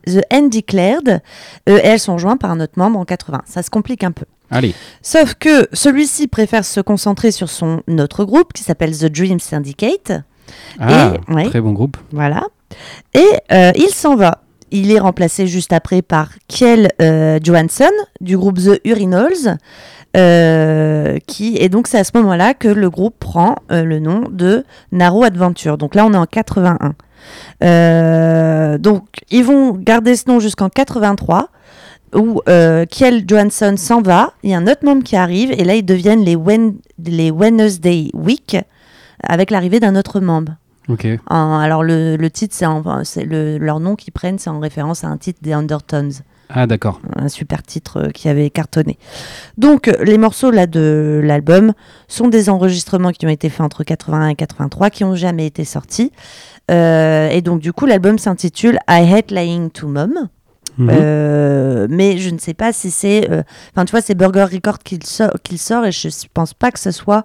The 0.06 0.22
Undeclared. 0.32 1.20
Euh, 1.68 1.78
et 1.78 1.86
elles 1.86 2.00
sont 2.00 2.18
jointes 2.18 2.40
par 2.40 2.50
un 2.50 2.60
autre 2.60 2.74
membre 2.76 2.98
en 2.98 3.04
80. 3.04 3.42
Ça 3.46 3.62
se 3.62 3.70
complique 3.70 4.04
un 4.04 4.12
peu. 4.12 4.24
Allez. 4.50 4.74
Sauf 5.02 5.34
que 5.34 5.68
celui-ci 5.72 6.28
préfère 6.28 6.64
se 6.64 6.80
concentrer 6.80 7.30
sur 7.30 7.48
son 7.48 7.82
autre 7.98 8.24
groupe 8.24 8.52
qui 8.52 8.62
s'appelle 8.62 8.96
The 8.96 9.06
Dream 9.06 9.40
Syndicate. 9.40 10.12
Ah, 10.78 11.14
ouais. 11.28 11.44
très 11.48 11.60
bon 11.60 11.72
groupe. 11.72 11.96
Voilà. 12.12 12.44
Et 13.14 13.26
euh, 13.52 13.72
il 13.76 13.88
s'en 13.90 14.16
va. 14.16 14.42
Il 14.74 14.90
est 14.90 14.98
remplacé 14.98 15.46
juste 15.46 15.72
après 15.74 16.00
par 16.00 16.30
Kiel 16.48 16.88
euh, 17.00 17.38
Johansson 17.42 17.90
du 18.22 18.38
groupe 18.38 18.58
The 18.58 18.80
Urinals. 18.86 19.58
euh, 20.16 21.18
qui, 21.26 21.56
et 21.58 21.68
donc 21.68 21.86
c'est 21.86 21.98
à 21.98 22.04
ce 22.04 22.12
moment-là 22.16 22.54
que 22.54 22.68
le 22.68 22.90
groupe 22.90 23.14
prend 23.18 23.56
euh, 23.70 23.82
le 23.84 23.98
nom 23.98 24.24
de 24.30 24.64
Narrow 24.90 25.24
Adventure. 25.24 25.78
Donc 25.78 25.94
là 25.94 26.04
on 26.06 26.12
est 26.12 26.18
en 26.18 26.26
81. 26.26 26.94
Euh, 27.62 28.78
donc 28.78 29.04
ils 29.30 29.44
vont 29.44 29.72
garder 29.72 30.16
ce 30.16 30.28
nom 30.28 30.40
jusqu'en 30.40 30.68
83 30.68 31.48
où 32.14 32.42
Kiel 32.90 33.24
Johansson 33.26 33.74
s'en 33.78 34.02
va, 34.02 34.34
il 34.42 34.50
y 34.50 34.54
a 34.54 34.58
un 34.58 34.66
autre 34.66 34.84
membre 34.84 35.02
qui 35.02 35.16
arrive 35.16 35.50
et 35.52 35.64
là 35.64 35.76
ils 35.76 35.84
deviennent 35.84 36.24
les 36.24 37.30
Wednesday 37.30 38.10
Week 38.12 38.56
avec 39.22 39.50
l'arrivée 39.50 39.80
d'un 39.80 39.96
autre 39.96 40.20
membre. 40.20 40.56
Ok. 40.88 41.06
En- 41.28 41.58
alors 41.58 41.82
le, 41.84 42.16
le 42.16 42.30
titre, 42.30 42.54
c'est 43.04 43.24
le- 43.24 43.58
leur 43.58 43.80
nom 43.80 43.94
qu'ils 43.96 44.12
prennent, 44.12 44.38
c'est 44.38 44.50
en 44.50 44.60
référence 44.60 45.04
à 45.04 45.08
un 45.08 45.16
titre 45.16 45.38
des 45.42 45.52
Undertones, 45.52 46.12
Ah, 46.50 46.66
d'accord. 46.66 47.00
un 47.16 47.28
super 47.28 47.62
titre 47.62 47.98
euh, 48.08 48.10
qui 48.10 48.28
avait 48.28 48.50
cartonné. 48.50 48.98
Donc 49.58 49.88
euh, 49.88 49.94
les 50.04 50.18
morceaux 50.18 50.50
là 50.50 50.66
de 50.66 51.20
l'album 51.22 51.72
sont 52.08 52.28
des 52.28 52.48
enregistrements 52.50 53.10
qui 53.12 53.24
ont 53.26 53.30
été 53.30 53.48
faits 53.48 53.60
entre 53.62 53.84
81 53.84 54.28
et 54.28 54.34
83, 54.34 54.90
qui 54.90 55.04
ont 55.04 55.14
jamais 55.14 55.46
été 55.46 55.64
sortis. 55.64 56.10
Euh, 56.70 57.28
et 57.30 57.42
donc 57.42 57.60
du 57.60 57.72
coup 57.72 57.86
l'album 57.86 58.18
s'intitule 58.18 58.78
I 58.88 59.12
Hate 59.12 59.30
Lying 59.30 59.70
to 59.70 59.88
Mom. 59.88 60.28
Mhm. 60.78 60.88
Euh, 60.90 61.86
mais 61.90 62.16
je 62.18 62.30
ne 62.30 62.38
sais 62.38 62.54
pas 62.54 62.72
si 62.72 62.90
c'est. 62.90 63.30
euh, 63.30 63.42
Enfin, 63.74 63.84
tu 63.84 63.90
vois, 63.90 64.00
c'est 64.00 64.14
Burger 64.14 64.44
Record 64.52 64.78
qu'il 64.78 65.04
sort, 65.04 65.84
et 65.84 65.92
je 65.92 66.08
ne 66.08 66.12
pense 66.32 66.54
pas 66.54 66.70
que 66.70 66.78
ce 66.78 66.90
soit. 66.90 67.24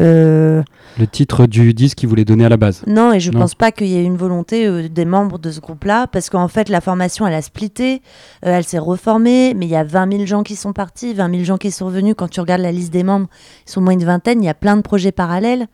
euh, 0.00 0.62
Le 0.98 1.06
titre 1.06 1.46
du 1.46 1.74
disque 1.74 1.98
qu'il 1.98 2.08
voulait 2.08 2.24
donner 2.24 2.44
à 2.46 2.48
la 2.48 2.56
base. 2.56 2.82
non, 2.86 3.12
et 3.12 3.20
je 3.20 3.30
Non. 3.30 3.40
pense 3.40 3.54
pas 3.54 3.70
qu'il 3.72 3.88
y 3.88 3.96
ait 3.96 4.04
une 4.04 4.16
volonté 4.16 4.88
des 4.88 5.04
membres 5.04 5.38
de 5.38 5.50
ce 5.50 5.60
groupe-là, 5.60 6.06
parce 6.06 6.30
qu'en 6.30 6.48
fait, 6.48 6.68
la 6.68 6.80
formation, 6.80 7.26
elle 7.26 7.34
a 7.34 7.42
splitté, 7.42 8.00
elle 8.42 8.64
s'est 8.64 8.78
reformée, 8.78 9.52
mais 9.54 9.66
il 9.66 9.70
y 9.70 9.76
a 9.76 9.84
20 9.84 10.10
000 10.12 10.26
gens 10.26 10.42
qui 10.42 10.56
sont 10.56 10.72
partis, 10.72 11.12
20 11.14 11.30
000 11.30 11.44
gens 11.44 11.56
qui 11.58 11.70
sont 11.70 11.86
revenus. 11.86 12.14
Quand 12.16 12.28
tu 12.28 12.40
regardes 12.40 12.62
la 12.62 12.72
liste 12.72 12.92
des 12.92 13.02
membres, 13.02 13.26
ils 13.66 13.70
sont 13.70 13.80
moins 13.80 13.92
une 13.92 14.04
vingtaine, 14.04 14.42
il 14.42 14.46
y 14.46 14.50
a 14.50 14.54
plein 14.54 14.76
de 14.76 14.82
projets 14.82 15.12
parallèles. 15.12 15.66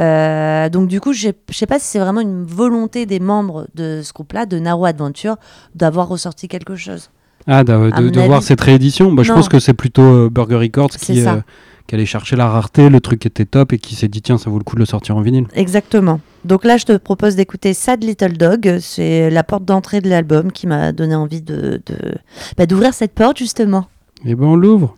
Euh, 0.00 0.68
donc 0.68 0.88
du 0.88 1.00
coup, 1.00 1.12
je 1.12 1.28
je 1.50 1.56
sais 1.56 1.66
pas 1.66 1.78
si 1.78 1.86
c'est 1.86 1.98
vraiment 1.98 2.20
une 2.20 2.44
volonté 2.44 3.06
des 3.06 3.20
membres 3.20 3.66
de 3.74 4.00
ce 4.02 4.12
groupe-là, 4.12 4.46
de 4.46 4.58
Narrow 4.58 4.84
Adventure, 4.86 5.36
d'avoir 5.74 6.08
ressorti 6.08 6.48
quelque 6.48 6.74
chose. 6.76 7.10
Ah, 7.46 7.62
de, 7.62 7.90
de- 8.10 8.20
voir 8.20 8.42
cette 8.42 8.60
réédition. 8.60 9.12
Bah, 9.12 9.22
je 9.22 9.32
pense 9.32 9.48
que 9.48 9.58
c'est 9.60 9.74
plutôt 9.74 10.02
euh, 10.02 10.30
Burger 10.30 10.56
Records 10.56 10.88
qui, 10.90 11.20
euh, 11.26 11.36
qui 11.86 11.94
allait 11.94 12.06
chercher 12.06 12.36
la 12.36 12.48
rareté, 12.48 12.88
le 12.88 13.00
truc 13.00 13.26
était 13.26 13.44
top 13.44 13.72
et 13.74 13.78
qui 13.78 13.94
s'est 13.94 14.08
dit 14.08 14.22
tiens, 14.22 14.38
ça 14.38 14.48
vaut 14.48 14.56
le 14.58 14.64
coup 14.64 14.76
de 14.76 14.80
le 14.80 14.86
sortir 14.86 15.16
en 15.16 15.20
vinyle. 15.20 15.46
Exactement. 15.54 16.20
Donc 16.46 16.64
là, 16.64 16.76
je 16.78 16.86
te 16.86 16.96
propose 16.96 17.36
d'écouter 17.36 17.74
Sad 17.74 18.02
Little 18.02 18.36
Dog. 18.38 18.78
C'est 18.80 19.28
la 19.30 19.44
porte 19.44 19.64
d'entrée 19.64 20.00
de 20.00 20.08
l'album 20.08 20.50
qui 20.52 20.66
m'a 20.66 20.92
donné 20.92 21.14
envie 21.14 21.42
de, 21.42 21.82
de- 21.86 22.14
bah, 22.56 22.64
d'ouvrir 22.66 22.94
cette 22.94 23.12
porte 23.12 23.36
justement. 23.38 23.86
Et 24.24 24.34
ben 24.34 24.46
on 24.46 24.56
l'ouvre. 24.56 24.96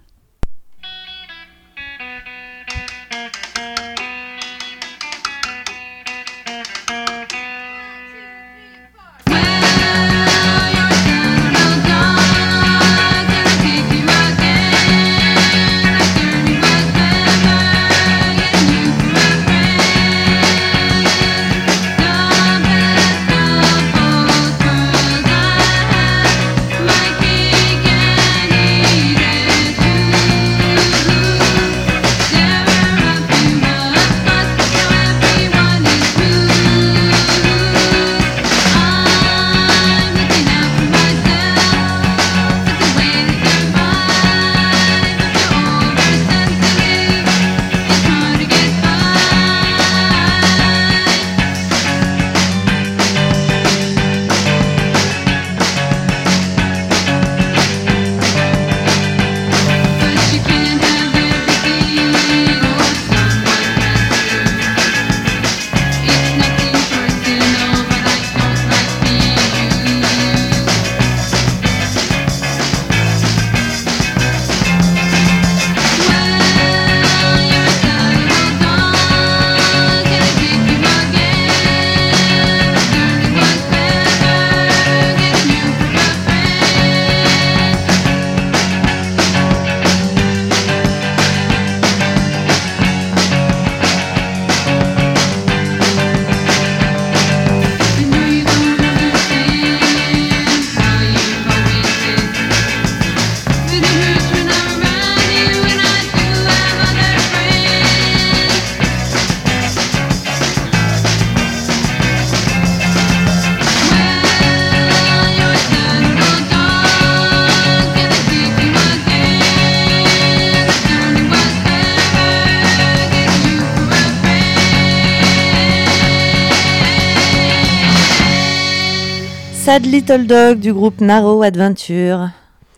Little 130.09 130.27
Dog 130.29 130.61
du 130.61 130.73
groupe 130.73 131.01
Narrow 131.01 131.43
Adventure. 131.43 132.29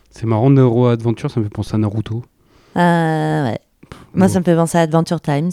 C'est 0.09 0.25
marrant, 0.25 0.49
Neuro 0.49 0.87
Adventure, 0.87 1.29
ça 1.29 1.39
me 1.39 1.45
fait 1.45 1.51
penser 1.51 1.75
à 1.75 1.77
Naruto. 1.77 2.23
Euh, 2.75 3.43
ouais. 3.43 3.59
Moi, 4.15 4.27
ça 4.27 4.39
me 4.39 4.43
fait 4.43 4.55
penser 4.55 4.79
à 4.79 4.81
Adventure 4.81 5.21
Times. 5.21 5.51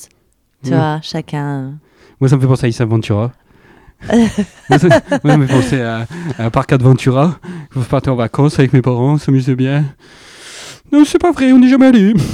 Tu 0.64 0.70
vois, 0.70 1.00
chacun. 1.02 1.74
Moi, 2.18 2.30
ça 2.30 2.36
me 2.36 2.40
fait 2.40 2.46
penser 2.46 2.64
à 2.64 2.68
Ace 2.70 2.80
Ventura. 2.80 3.30
moi, 4.10 4.78
ça, 4.78 4.88
moi, 4.88 5.32
ça 5.32 5.36
me 5.36 5.46
fait 5.46 5.52
penser 5.54 5.82
à, 5.82 6.06
à 6.38 6.50
Parc 6.50 6.72
Adventura. 6.72 7.38
Je 7.74 7.80
partais 7.80 8.08
en 8.08 8.16
vacances 8.16 8.58
avec 8.58 8.72
mes 8.72 8.80
parents, 8.80 9.18
s'amusait 9.18 9.54
bien. 9.54 9.84
Non, 10.90 11.04
c'est 11.04 11.18
pas 11.18 11.32
vrai, 11.32 11.52
on 11.52 11.58
n'est 11.58 11.68
jamais 11.68 11.88
allé. 11.88 12.14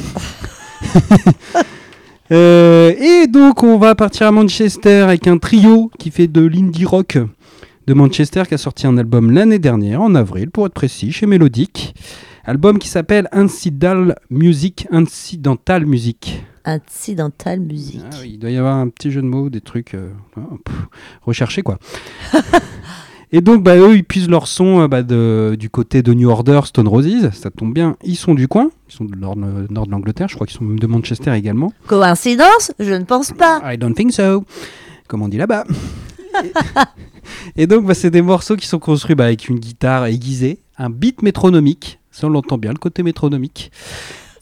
Euh, 2.31 2.95
et 2.99 3.27
donc, 3.27 3.63
on 3.63 3.77
va 3.77 3.95
partir 3.95 4.27
à 4.27 4.31
Manchester 4.31 5.01
avec 5.01 5.27
un 5.27 5.37
trio 5.37 5.91
qui 5.99 6.11
fait 6.11 6.29
de 6.29 6.41
l'indie 6.41 6.87
rock 6.87 7.19
de 7.87 7.95
Manchester 7.95 8.43
qui 8.49 8.55
a 8.55 8.59
sorti 8.59 8.87
un 8.87 8.97
album 8.99 9.31
l'année 9.31 9.59
dernière, 9.59 10.01
en 10.03 10.15
avril, 10.15 10.51
pour 10.51 10.67
être 10.67 10.75
précis, 10.75 11.13
chez 11.13 11.27
Melodic. 11.27 11.95
Album 12.45 12.79
qui 12.79 12.89
s'appelle 12.89 13.29
Incidental 13.33 14.17
Music. 14.31 14.87
Incidental 14.91 15.87
Music. 15.87 16.43
Incidental 16.65 17.59
musique. 17.61 18.05
Ah 18.13 18.17
oui, 18.23 18.31
il 18.35 18.39
doit 18.39 18.51
y 18.51 18.57
avoir 18.57 18.77
un 18.77 18.89
petit 18.89 19.11
jeu 19.11 19.21
de 19.21 19.27
mots, 19.27 19.51
des 19.51 19.61
trucs 19.61 19.95
euh, 19.95 20.11
ah, 20.37 20.43
recherchés 21.23 21.63
quoi. 21.63 21.79
Et 23.33 23.41
donc 23.41 23.65
bah, 23.65 23.77
eux 23.77 23.97
ils 23.97 24.05
puisent 24.05 24.29
leur 24.29 24.47
son 24.47 24.83
euh, 24.83 24.87
bah, 24.89 25.03
de- 25.03 25.57
du 25.59 25.71
côté 25.71 26.03
de 26.03 26.13
New 26.15 26.29
Order, 26.31 26.61
Stone 26.65 26.87
Roses, 26.87 27.31
ça 27.33 27.51
tombe 27.51 27.75
bien, 27.75 27.97
ils 28.05 28.15
sont 28.15 28.35
du 28.35 28.47
coin, 28.47 28.71
ils 28.89 28.95
sont 28.95 29.05
de 29.05 29.17
nord, 29.17 29.35
nord 29.37 29.87
de 29.87 29.91
l'Angleterre, 29.91 30.29
je 30.29 30.37
crois 30.37 30.47
qu'ils 30.47 30.57
sont 30.57 30.63
même 30.65 30.79
de 30.79 30.87
Manchester 30.87 31.33
également. 31.35 31.73
Coïncidence? 31.89 32.71
Je 32.79 32.93
ne 32.93 33.05
pense 33.05 33.33
pas. 33.33 33.61
I 33.65 33.77
don't 33.77 33.95
think 33.95 34.13
so, 34.13 34.45
comme 35.09 35.23
on 35.23 35.29
dit 35.29 35.39
là-bas. 35.39 35.65
Et 37.57 37.67
donc 37.67 37.87
bah, 37.87 37.95
c'est 37.95 38.11
des 38.11 38.23
morceaux 38.23 38.57
qui 38.57 38.67
sont 38.67 38.79
construits 38.79 39.15
bah, 39.15 39.25
avec 39.27 39.49
une 39.49 39.59
guitare 39.59 40.07
aiguisée, 40.07 40.59
un 40.79 40.91
beat 40.91 41.23
métronomique, 41.23 42.01
ça 42.11 42.27
on 42.27 42.31
l'entend 42.31 42.59
bien, 42.59 42.71
le 42.73 42.79
côté 42.79 43.03
métronomique, 43.03 43.71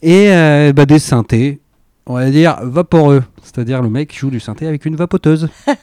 et 0.01 0.31
euh, 0.31 0.73
bah, 0.73 0.85
des 0.85 0.99
synthés, 0.99 1.59
on 2.05 2.13
va 2.15 2.29
dire 2.29 2.57
vaporeux, 2.63 3.23
c'est-à-dire 3.43 3.81
le 3.81 3.89
mec 3.89 4.17
joue 4.17 4.29
du 4.29 4.39
synthé 4.39 4.67
avec 4.67 4.85
une 4.85 4.95
vapoteuse. 4.95 5.49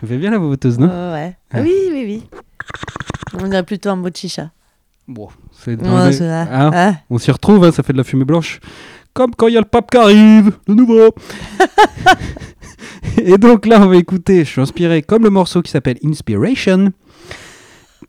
Ça 0.00 0.06
fait 0.08 0.18
bien 0.18 0.30
la 0.30 0.38
vapoteuse, 0.38 0.78
non? 0.78 0.88
Oh, 0.90 1.12
ouais. 1.14 1.36
Ouais. 1.54 1.62
Oui, 1.62 1.74
oui, 1.90 2.02
oui. 2.06 2.22
On 3.40 3.44
dirait 3.48 3.62
plutôt 3.62 3.90
un 3.90 3.96
mot 3.96 4.10
de 4.10 4.16
chicha. 4.16 4.50
Bon, 5.08 5.28
c'est 5.52 5.80
Ouais, 5.80 6.10
les- 6.10 6.22
hein, 6.22 6.70
Ah. 6.74 6.94
On 7.10 7.18
s'y 7.18 7.30
retrouve, 7.30 7.64
hein, 7.64 7.72
ça 7.72 7.82
fait 7.82 7.92
de 7.92 7.98
la 7.98 8.04
fumée 8.04 8.24
blanche. 8.24 8.60
Comme 9.14 9.30
quand 9.36 9.46
il 9.48 9.54
y 9.54 9.56
a 9.56 9.60
le 9.60 9.66
pape 9.66 9.90
qui 9.90 9.96
arrive, 9.96 10.52
de 10.68 10.74
nouveau. 10.74 11.10
Et 13.24 13.38
donc 13.38 13.66
là, 13.66 13.80
on 13.82 13.86
va 13.86 13.96
écouter, 13.96 14.40
je 14.44 14.50
suis 14.50 14.60
inspiré 14.60 15.02
comme 15.02 15.22
le 15.22 15.30
morceau 15.30 15.62
qui 15.62 15.70
s'appelle 15.70 15.98
Inspiration, 16.04 16.92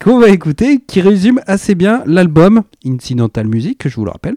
qu'on 0.04 0.20
va 0.20 0.30
écouter, 0.30 0.80
qui 0.86 1.02
résume 1.02 1.40
assez 1.48 1.76
bien 1.76 2.02
l'album 2.06 2.64
Incidental 2.86 3.48
Music, 3.48 3.78
que 3.78 3.90
je 3.90 3.96
vous 3.98 4.06
le 4.06 4.12
rappelle, 4.12 4.36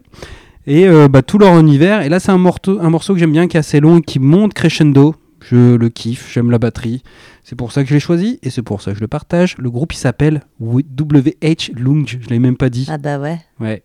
et 0.67 0.87
euh, 0.87 1.07
bah, 1.07 1.21
tout 1.23 1.37
leur 1.39 1.57
univers. 1.59 2.01
Et 2.03 2.09
là, 2.09 2.19
c'est 2.19 2.31
un, 2.31 2.37
morceau- 2.37 2.79
un 2.79 2.89
morceau 2.89 3.13
que 3.13 3.19
j'aime 3.19 3.31
bien, 3.31 3.47
qui 3.47 3.57
est 3.57 3.59
assez 3.61 3.79
long 3.79 3.97
et 3.97 4.01
qui 4.01 4.19
monte 4.19 4.53
crescendo. 4.53 5.15
Je 5.41 5.75
le 5.75 5.89
kiffe, 5.89 6.31
j'aime 6.31 6.51
la 6.51 6.59
batterie. 6.59 7.01
C'est 7.43 7.55
pour 7.55 7.71
ça 7.71 7.81
que 7.83 7.89
je 7.89 7.93
l'ai 7.95 7.99
choisi 8.01 8.39
et 8.43 8.49
c'est 8.49 8.61
pour 8.61 8.81
ça 8.81 8.91
que 8.91 8.97
je 8.97 9.01
le 9.01 9.07
partage. 9.07 9.55
Le 9.57 9.71
groupe, 9.71 9.93
il 9.93 9.97
s'appelle 9.97 10.41
WH 10.59 11.71
Lunge, 11.75 12.19
je 12.21 12.29
l'ai 12.29 12.39
même 12.39 12.57
pas 12.57 12.69
dit. 12.69 12.85
Ah 12.91 12.97
bah 12.97 13.17
ouais. 13.19 13.39
Ouais. 13.59 13.81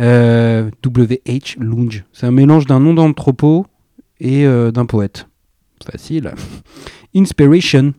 Euh, 0.00 0.70
WH 0.84 1.58
Lunge. 1.58 2.04
C'est 2.12 2.26
un 2.26 2.30
mélange 2.30 2.66
d'un 2.66 2.80
nom 2.80 2.94
d'anthropo 2.94 3.66
et 4.20 4.46
euh, 4.46 4.70
d'un 4.70 4.86
poète. 4.86 5.28
Facile. 5.84 6.32
Inspiration. 7.14 7.92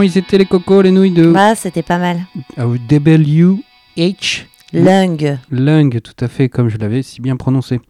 Comment 0.00 0.10
ils 0.10 0.18
étaient 0.18 0.38
les 0.38 0.46
cocos, 0.46 0.80
les 0.80 0.90
nouilles 0.92 1.10
de 1.10 1.30
Bah, 1.30 1.54
c'était 1.54 1.82
pas 1.82 1.98
mal. 1.98 2.20
Ah 2.56 2.66
oui, 2.66 2.80
DBLUH 2.88 4.46
Lung. 4.72 5.38
Lung, 5.50 6.00
tout 6.00 6.24
à 6.24 6.28
fait, 6.28 6.48
comme 6.48 6.68
je 6.70 6.78
l'avais 6.78 7.02
si 7.02 7.20
bien 7.20 7.36
prononcé. 7.36 7.80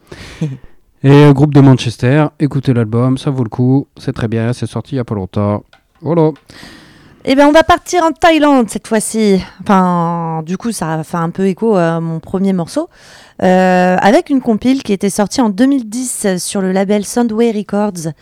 Et 1.03 1.11
euh, 1.11 1.33
groupe 1.33 1.55
de 1.55 1.61
Manchester, 1.61 2.27
écoutez 2.41 2.75
l'album, 2.75 3.17
ça 3.17 3.31
vaut 3.31 3.45
le 3.45 3.49
coup, 3.49 3.87
c'est 3.97 4.13
très 4.13 4.29
bien, 4.29 4.53
c'est 4.53 4.67
sorti 4.67 4.95
il 4.95 4.97
y 4.97 4.99
a 4.99 5.05
pas 5.05 5.15
longtemps. 5.15 5.63
Voilà. 6.03 6.33
Eh 7.25 7.35
bien, 7.35 7.47
on 7.47 7.53
va 7.53 7.63
partir 7.63 8.03
en 8.03 8.13
Thaïlande 8.13 8.69
cette 8.71 8.89
fois-ci. 8.89 9.41
Enfin, 9.63 10.43
du 10.45 10.57
coup, 10.57 10.73
ça 10.73 11.05
fait 11.05 11.17
un 11.17 11.31
peu 11.31 11.47
écho 11.47 11.77
à 11.77 12.01
mon 12.01 12.19
premier 12.19 12.53
morceau. 12.53 12.89
Euh, 13.43 13.97
avec 14.01 14.31
une 14.31 14.41
compile 14.41 14.83
qui 14.83 14.93
était 14.93 15.11
sortie 15.11 15.41
en 15.41 15.49
2010 15.49 16.39
sur 16.39 16.61
le 16.61 16.73
label 16.73 17.05
Soundway 17.05 17.53
Records. 17.53 18.13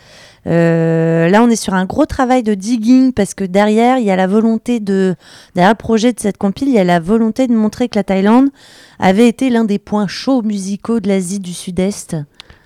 Euh, 0.49 1.27
là, 1.29 1.43
on 1.43 1.49
est 1.49 1.55
sur 1.55 1.73
un 1.73 1.85
gros 1.85 2.05
travail 2.05 2.43
de 2.43 2.53
digging 2.53 3.13
parce 3.13 3.33
que 3.33 3.43
derrière, 3.43 3.99
il 3.99 4.05
y 4.05 4.11
a 4.11 4.15
la 4.15 4.27
volonté 4.27 4.79
de. 4.79 5.15
Derrière 5.55 5.71
le 5.71 5.77
projet 5.77 6.11
de 6.11 6.19
cette 6.19 6.37
compile, 6.37 6.69
il 6.69 6.73
y 6.73 6.79
a 6.79 6.83
la 6.83 6.99
volonté 6.99 7.47
de 7.47 7.53
montrer 7.53 7.87
que 7.87 7.97
la 7.97 8.03
Thaïlande 8.03 8.49
avait 8.97 9.27
été 9.27 9.49
l'un 9.49 9.63
des 9.63 9.79
points 9.79 10.07
chauds 10.07 10.41
musicaux 10.41 10.99
de 10.99 11.07
l'Asie 11.07 11.39
du 11.39 11.53
Sud-Est. 11.53 12.17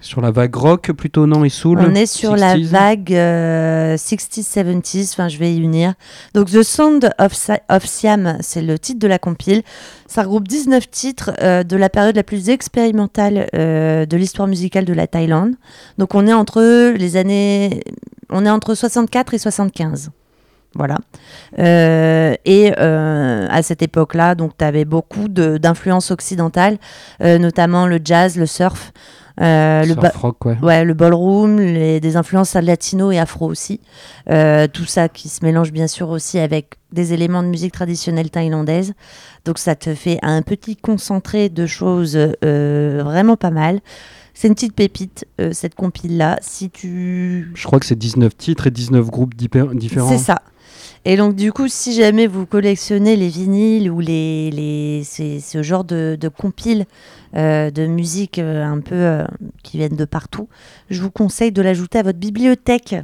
Sur 0.03 0.19
la 0.19 0.31
vague 0.31 0.53
rock, 0.53 0.91
plutôt 0.91 1.25
non 1.27 1.45
et 1.45 1.49
soul? 1.49 1.79
On 1.79 1.95
est 1.95 2.05
sur 2.05 2.35
la 2.35 2.57
60s. 2.57 2.65
vague 2.65 3.13
euh, 3.13 3.95
60s, 3.95 4.43
70s, 4.43 5.11
enfin 5.13 5.29
je 5.29 5.37
vais 5.37 5.53
y 5.53 5.57
unir. 5.57 5.93
Donc 6.33 6.51
The 6.51 6.61
Sound 6.61 7.09
of, 7.19 7.33
Sa- 7.33 7.61
of 7.69 7.85
Siam, 7.85 8.37
c'est 8.41 8.61
le 8.61 8.77
titre 8.77 8.99
de 8.99 9.07
la 9.07 9.17
compile. 9.17 9.63
Ça 10.05 10.23
regroupe 10.23 10.47
19 10.49 10.89
titres 10.91 11.31
euh, 11.41 11.63
de 11.63 11.77
la 11.77 11.89
période 11.89 12.17
la 12.17 12.23
plus 12.23 12.49
expérimentale 12.49 13.47
euh, 13.55 14.05
de 14.05 14.17
l'histoire 14.17 14.49
musicale 14.49 14.83
de 14.83 14.93
la 14.93 15.07
Thaïlande. 15.07 15.53
Donc 15.97 16.15
on 16.15 16.27
est 16.27 16.33
entre 16.33 16.91
les 16.97 17.15
années... 17.15 17.81
On 18.29 18.45
est 18.45 18.49
entre 18.49 18.75
64 18.75 19.33
et 19.35 19.37
75. 19.37 20.09
Voilà. 20.75 20.97
Euh, 21.59 22.33
et 22.45 22.73
euh, 22.77 23.47
à 23.49 23.61
cette 23.61 23.81
époque-là, 23.83 24.35
donc 24.35 24.57
tu 24.57 24.65
avais 24.65 24.85
beaucoup 24.85 25.27
d'influences 25.29 26.09
occidentales, 26.11 26.77
euh, 27.21 27.37
notamment 27.37 27.85
le 27.85 27.99
jazz, 28.03 28.37
le 28.37 28.47
surf, 28.47 28.91
euh, 29.41 29.81
le, 29.81 29.93
Surf 29.93 30.01
ba- 30.01 30.11
rock, 30.15 30.45
ouais. 30.45 30.57
Ouais, 30.61 30.83
le 30.83 30.93
ballroom, 30.93 31.59
les, 31.59 31.99
des 31.99 32.15
influences 32.17 32.53
latino 32.53 33.11
et 33.11 33.17
afro 33.19 33.47
aussi. 33.47 33.79
Euh, 34.29 34.67
tout 34.67 34.85
ça 34.85 35.09
qui 35.09 35.29
se 35.29 35.43
mélange 35.43 35.71
bien 35.71 35.87
sûr 35.87 36.09
aussi 36.09 36.37
avec 36.39 36.75
des 36.91 37.13
éléments 37.13 37.41
de 37.41 37.47
musique 37.47 37.73
traditionnelle 37.73 38.29
thaïlandaise. 38.29 38.93
Donc 39.45 39.57
ça 39.57 39.75
te 39.75 39.95
fait 39.95 40.19
un 40.21 40.41
petit 40.43 40.75
concentré 40.75 41.49
de 41.49 41.65
choses 41.65 42.15
euh, 42.45 43.01
vraiment 43.03 43.35
pas 43.35 43.51
mal. 43.51 43.79
C'est 44.35 44.47
une 44.47 44.55
petite 44.55 44.73
pépite, 44.75 45.25
cette 45.51 45.75
compile-là. 45.75 46.39
Si 46.41 46.71
tu... 46.71 47.51
Je 47.53 47.67
crois 47.67 47.79
que 47.79 47.85
c'est 47.85 47.97
19 47.97 48.35
titres 48.35 48.65
et 48.65 48.71
19 48.71 49.05
groupes 49.11 49.35
différents. 49.35 50.09
C'est 50.09 50.17
ça. 50.17 50.41
Et 51.05 51.17
donc 51.17 51.35
du 51.35 51.51
coup, 51.51 51.67
si 51.67 51.93
jamais 51.93 52.27
vous 52.27 52.45
collectionnez 52.45 53.15
les 53.15 53.27
vinyles 53.27 53.91
ou 53.91 53.99
les, 53.99 54.49
les, 54.51 55.03
ce 55.03 55.61
genre 55.61 55.83
de, 55.83 56.17
de 56.19 56.27
compiles 56.29 56.85
euh, 57.35 57.71
de 57.71 57.85
musique 57.87 58.39
euh, 58.39 58.63
un 58.63 58.79
peu 58.79 58.95
euh, 58.95 59.25
qui 59.63 59.77
viennent 59.77 59.95
de 59.95 60.05
partout, 60.05 60.47
je 60.89 61.01
vous 61.01 61.11
conseille 61.11 61.51
de 61.51 61.61
l'ajouter 61.61 61.99
à 61.99 62.03
votre 62.03 62.19
bibliothèque. 62.19 62.95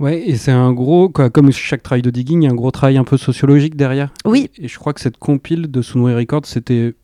Ouais, 0.00 0.20
et 0.28 0.36
c'est 0.36 0.50
un 0.52 0.72
gros, 0.72 1.08
quoi, 1.08 1.30
comme 1.30 1.52
chaque 1.52 1.82
travail 1.82 2.02
de 2.02 2.10
digging, 2.10 2.42
il 2.42 2.46
y 2.46 2.48
a 2.48 2.50
un 2.50 2.54
gros 2.56 2.70
travail 2.70 2.96
un 2.96 3.04
peu 3.04 3.16
sociologique 3.16 3.76
derrière. 3.76 4.12
Oui, 4.24 4.50
Et 4.58 4.66
je 4.68 4.78
crois 4.78 4.92
que 4.92 5.00
cette 5.00 5.16
compile 5.18 5.70
de 5.70 5.82
Sunway 5.82 6.14
Records, 6.14 6.46
c'était 6.46 6.94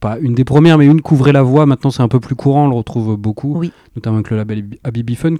pas 0.00 0.18
une 0.18 0.34
des 0.34 0.44
premières, 0.44 0.78
mais 0.78 0.86
une 0.86 1.00
couvrait 1.02 1.32
la 1.32 1.42
voix. 1.42 1.66
Maintenant, 1.66 1.90
c'est 1.90 2.02
un 2.02 2.08
peu 2.08 2.20
plus 2.20 2.34
courant, 2.34 2.66
on 2.66 2.68
le 2.70 2.74
retrouve 2.76 3.16
beaucoup, 3.16 3.56
Oui. 3.58 3.72
notamment 3.96 4.16
avec 4.16 4.30
le 4.30 4.36
label 4.36 4.64
Habibi 4.84 5.14
Funk. 5.16 5.38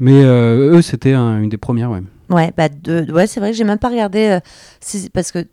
Mais 0.00 0.24
euh, 0.24 0.76
eux, 0.76 0.82
c'était 0.82 1.12
un- 1.12 1.40
une 1.42 1.48
des 1.48 1.58
premières, 1.58 1.90
ouais. 1.90 2.02
ouais, 2.30 2.52
bah 2.56 2.68
de, 2.68 3.10
ouais 3.12 3.26
c'est 3.26 3.40
vrai 3.40 3.50
que 3.52 3.56
j'ai 3.56 3.64
même 3.64 3.78
pas 3.78 3.88
regardé 3.90 4.18
euh, 4.30 4.40
si- 4.80 5.10
parce 5.10 5.30
que 5.32 5.46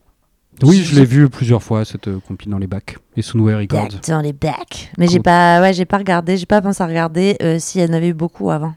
Oui, 0.64 0.84
je 0.84 0.96
l'ai 0.96 1.06
vu 1.06 1.30
plusieurs 1.30 1.64
fois, 1.64 1.86
cette 1.86 2.08
euh, 2.08 2.20
compile 2.28 2.52
dans 2.52 2.58
les 2.58 2.68
bacs. 2.68 2.98
Et 3.16 3.22
Sunway 3.22 3.56
Records. 3.56 3.84
Back 3.90 4.08
dans 4.08 4.22
les 4.22 4.34
bacs. 4.34 4.92
Mais 4.98 5.08
j'ai 5.08 5.20
pas, 5.20 5.62
ouais, 5.62 5.74
j'ai 5.74 5.86
pas 5.86 5.98
regardé, 5.98 6.38
j'ai 6.38 6.46
pas 6.46 6.62
pensé 6.62 6.82
à 6.84 6.88
regarder 6.88 7.38
euh, 7.42 7.58
s'il 7.60 7.82
y 7.82 7.86
en 7.86 7.94
avait 7.94 8.10
eu 8.10 8.14
beaucoup 8.14 8.52
avant 8.52 8.74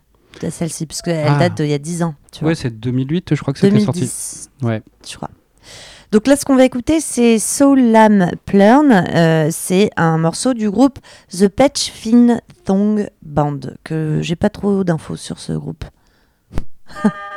celle-ci, 0.50 0.86
parce 0.86 1.02
qu'elle 1.02 1.26
Ah. 1.28 1.38
date 1.38 1.54
d'il 1.56 1.68
y 1.68 1.74
a 1.74 1.78
10 1.78 2.02
ans. 2.02 2.14
Tu 2.32 2.40
vois. 2.40 2.48
Ouais, 2.50 2.54
c'est 2.54 2.70
2008, 2.70 3.34
je 3.34 3.40
crois 3.40 3.52
que 3.52 3.60
c'était 3.60 3.78
sorti. 3.80 4.00
2010. 4.00 4.50
Ouais. 4.62 4.82
je 5.08 5.16
crois. 5.16 5.30
Donc 6.10 6.26
là, 6.26 6.36
ce 6.36 6.44
qu'on 6.44 6.56
va 6.56 6.64
écouter, 6.64 7.00
c'est 7.00 7.38
Soul 7.38 7.80
Lamb 7.92 8.30
Plurn. 8.44 8.92
Euh, 8.92 9.48
c'est 9.50 9.90
un 9.96 10.18
morceau 10.18 10.52
du 10.52 10.70
groupe 10.70 10.98
The 11.30 11.48
Patch 11.48 11.90
Fin 11.90 12.38
Thong 12.64 13.08
Band, 13.22 13.60
que 13.84 14.18
j'ai 14.22 14.36
pas 14.36 14.50
trop 14.50 14.84
d'infos 14.84 15.16
sur 15.16 15.38
ce 15.38 15.52
groupe. 15.52 15.84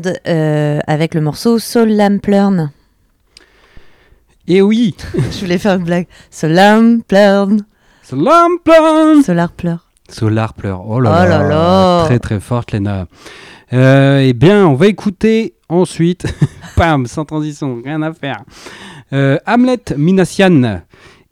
Band 0.00 0.12
euh, 0.26 0.80
avec 0.86 1.14
le 1.14 1.20
morceau 1.20 1.58
Soul 1.58 1.90
Lamp 1.90 2.20
Learn. 2.26 2.70
Et 4.46 4.60
oui, 4.60 4.94
Je 5.14 5.40
voulais 5.40 5.58
faire 5.58 5.76
une 5.76 5.84
blague. 5.84 6.06
Soul 6.30 6.52
Lamp 6.52 7.00
Learn. 7.10 7.64
Solar 8.02 8.48
Plan. 9.52 9.78
Solar 10.08 10.52
pleure. 10.52 10.84
Oh 10.86 11.00
là 11.00 11.10
Oh 11.10 11.28
là, 11.28 11.38
là 11.38 11.48
là. 11.48 12.04
Très 12.04 12.18
très 12.18 12.38
forte, 12.38 12.72
Léna. 12.72 13.06
Euh, 13.72 14.18
eh 14.18 14.34
bien, 14.34 14.66
on 14.66 14.74
va 14.74 14.88
écouter 14.88 15.54
ensuite, 15.70 16.26
pam, 16.76 17.06
sans 17.06 17.24
transition, 17.24 17.80
rien 17.82 18.02
à 18.02 18.12
faire. 18.12 18.42
Euh, 19.14 19.38
Hamlet 19.46 19.80
Minassian. 19.96 20.82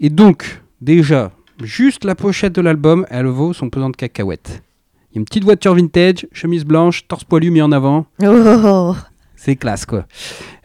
Et 0.00 0.08
donc, 0.08 0.62
déjà, 0.80 1.30
juste 1.62 2.04
la 2.04 2.14
pochette 2.14 2.54
de 2.54 2.62
l'album, 2.62 3.06
elle 3.10 3.26
vaut 3.26 3.52
son 3.52 3.68
pesant 3.68 3.90
de 3.90 3.96
cacahuètes. 3.96 4.62
Il 5.12 5.16
y 5.16 5.18
a 5.18 5.20
une 5.20 5.24
petite 5.26 5.44
voiture 5.44 5.74
vintage, 5.74 6.26
chemise 6.32 6.64
blanche, 6.64 7.06
torse 7.06 7.24
poilu 7.24 7.50
mis 7.50 7.60
en 7.60 7.70
avant. 7.70 8.06
Oh. 8.24 8.94
C'est 9.36 9.56
classe, 9.56 9.84
quoi. 9.84 10.06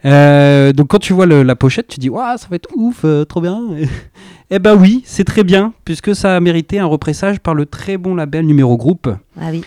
Euh, 0.04 0.72
donc, 0.72 0.88
quand 0.88 0.98
tu 1.00 1.12
vois 1.12 1.26
le- 1.26 1.42
la 1.42 1.54
pochette, 1.56 1.88
tu 1.88 1.98
dis, 2.00 2.08
waouh, 2.08 2.38
ça 2.38 2.46
va 2.48 2.56
être 2.56 2.68
ouf, 2.76 3.00
euh, 3.04 3.24
trop 3.24 3.40
bien. 3.40 3.60
eh 4.50 4.58
ben 4.58 4.74
oui, 4.76 5.02
c'est 5.04 5.24
très 5.24 5.44
bien, 5.44 5.74
puisque 5.84 6.14
ça 6.14 6.34
a 6.36 6.40
mérité 6.40 6.78
un 6.78 6.86
repressage 6.86 7.40
par 7.40 7.54
le 7.54 7.66
très 7.66 7.96
bon 7.98 8.14
label 8.14 8.46
numéro 8.46 8.76
groupe. 8.76 9.08
Ah 9.38 9.48
oui. 9.50 9.64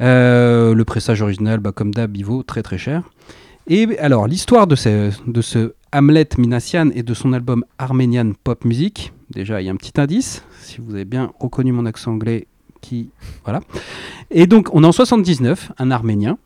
Euh, 0.00 0.74
le 0.74 0.84
pressage 0.84 1.22
original, 1.22 1.58
bah, 1.58 1.72
comme 1.72 1.92
d'hab, 1.92 2.16
il 2.16 2.24
vaut 2.24 2.42
très 2.42 2.62
très 2.62 2.78
cher. 2.78 3.02
Et 3.66 3.98
alors, 3.98 4.26
l'histoire 4.28 4.66
de 4.66 4.76
ce, 4.76 5.10
de 5.26 5.40
ce 5.42 5.72
Hamlet 5.92 6.28
Minassian 6.38 6.90
et 6.94 7.02
de 7.02 7.14
son 7.14 7.32
album 7.32 7.64
Armenian 7.78 8.32
Pop 8.44 8.64
Music, 8.64 9.12
déjà, 9.30 9.60
il 9.60 9.66
y 9.66 9.68
a 9.68 9.72
un 9.72 9.76
petit 9.76 9.98
indice, 10.00 10.44
si 10.60 10.80
vous 10.80 10.94
avez 10.94 11.04
bien 11.04 11.32
reconnu 11.40 11.72
mon 11.72 11.86
accent 11.86 12.12
anglais, 12.12 12.46
qui. 12.80 13.10
Voilà. 13.44 13.60
Et 14.30 14.46
donc, 14.46 14.68
on 14.72 14.82
est 14.82 14.86
en 14.86 14.92
79, 14.92 15.72
un 15.78 15.90
Arménien, 15.90 16.38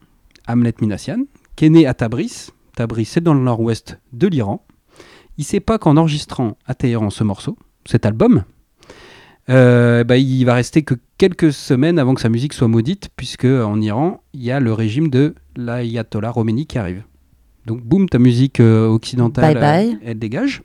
Hamlet 0.49 0.75
Minassian, 0.81 1.25
qui 1.57 1.67
est 1.67 1.71
né 1.71 1.87
à 1.87 1.95
Tabriz. 1.95 2.51
Tabriz, 2.77 3.09
c'est 3.09 3.23
dans 3.23 3.35
le 3.35 3.41
nord-ouest 3.41 3.99
de 4.13 4.27
l'Iran. 4.27 4.65
Il 5.39 5.45
sait 5.45 5.61
pas 5.61 5.79
qu'en 5.79 5.97
enregistrant 5.97 6.57
à 6.67 6.75
Téhéran 6.75 7.11
ce 7.11 7.25
morceau, 7.25 7.57
cet 7.87 8.07
album, 8.07 8.45
euh, 9.51 10.05
bah, 10.05 10.17
il 10.17 10.45
va 10.45 10.55
rester 10.55 10.83
que 10.83 10.95
quelques 11.19 11.53
semaines 11.53 11.99
avant 11.99 12.15
que 12.15 12.21
sa 12.21 12.29
musique 12.29 12.53
soit 12.53 12.69
maudite, 12.69 13.09
puisque 13.17 13.45
en 13.45 13.81
Iran, 13.81 14.23
il 14.33 14.43
y 14.43 14.51
a 14.51 14.61
le 14.61 14.73
régime 14.73 15.09
de 15.09 15.35
l'ayatollah 15.57 16.33
Khomeini 16.33 16.67
qui 16.67 16.79
arrive. 16.79 17.03
Donc, 17.67 17.83
boum, 17.83 18.09
ta 18.09 18.19
musique 18.19 18.61
euh, 18.61 18.87
occidentale, 18.89 19.55
Bye 19.55 19.63
bye. 19.63 19.95
euh, 19.95 19.99
elle 20.05 20.19
dégage. 20.19 20.63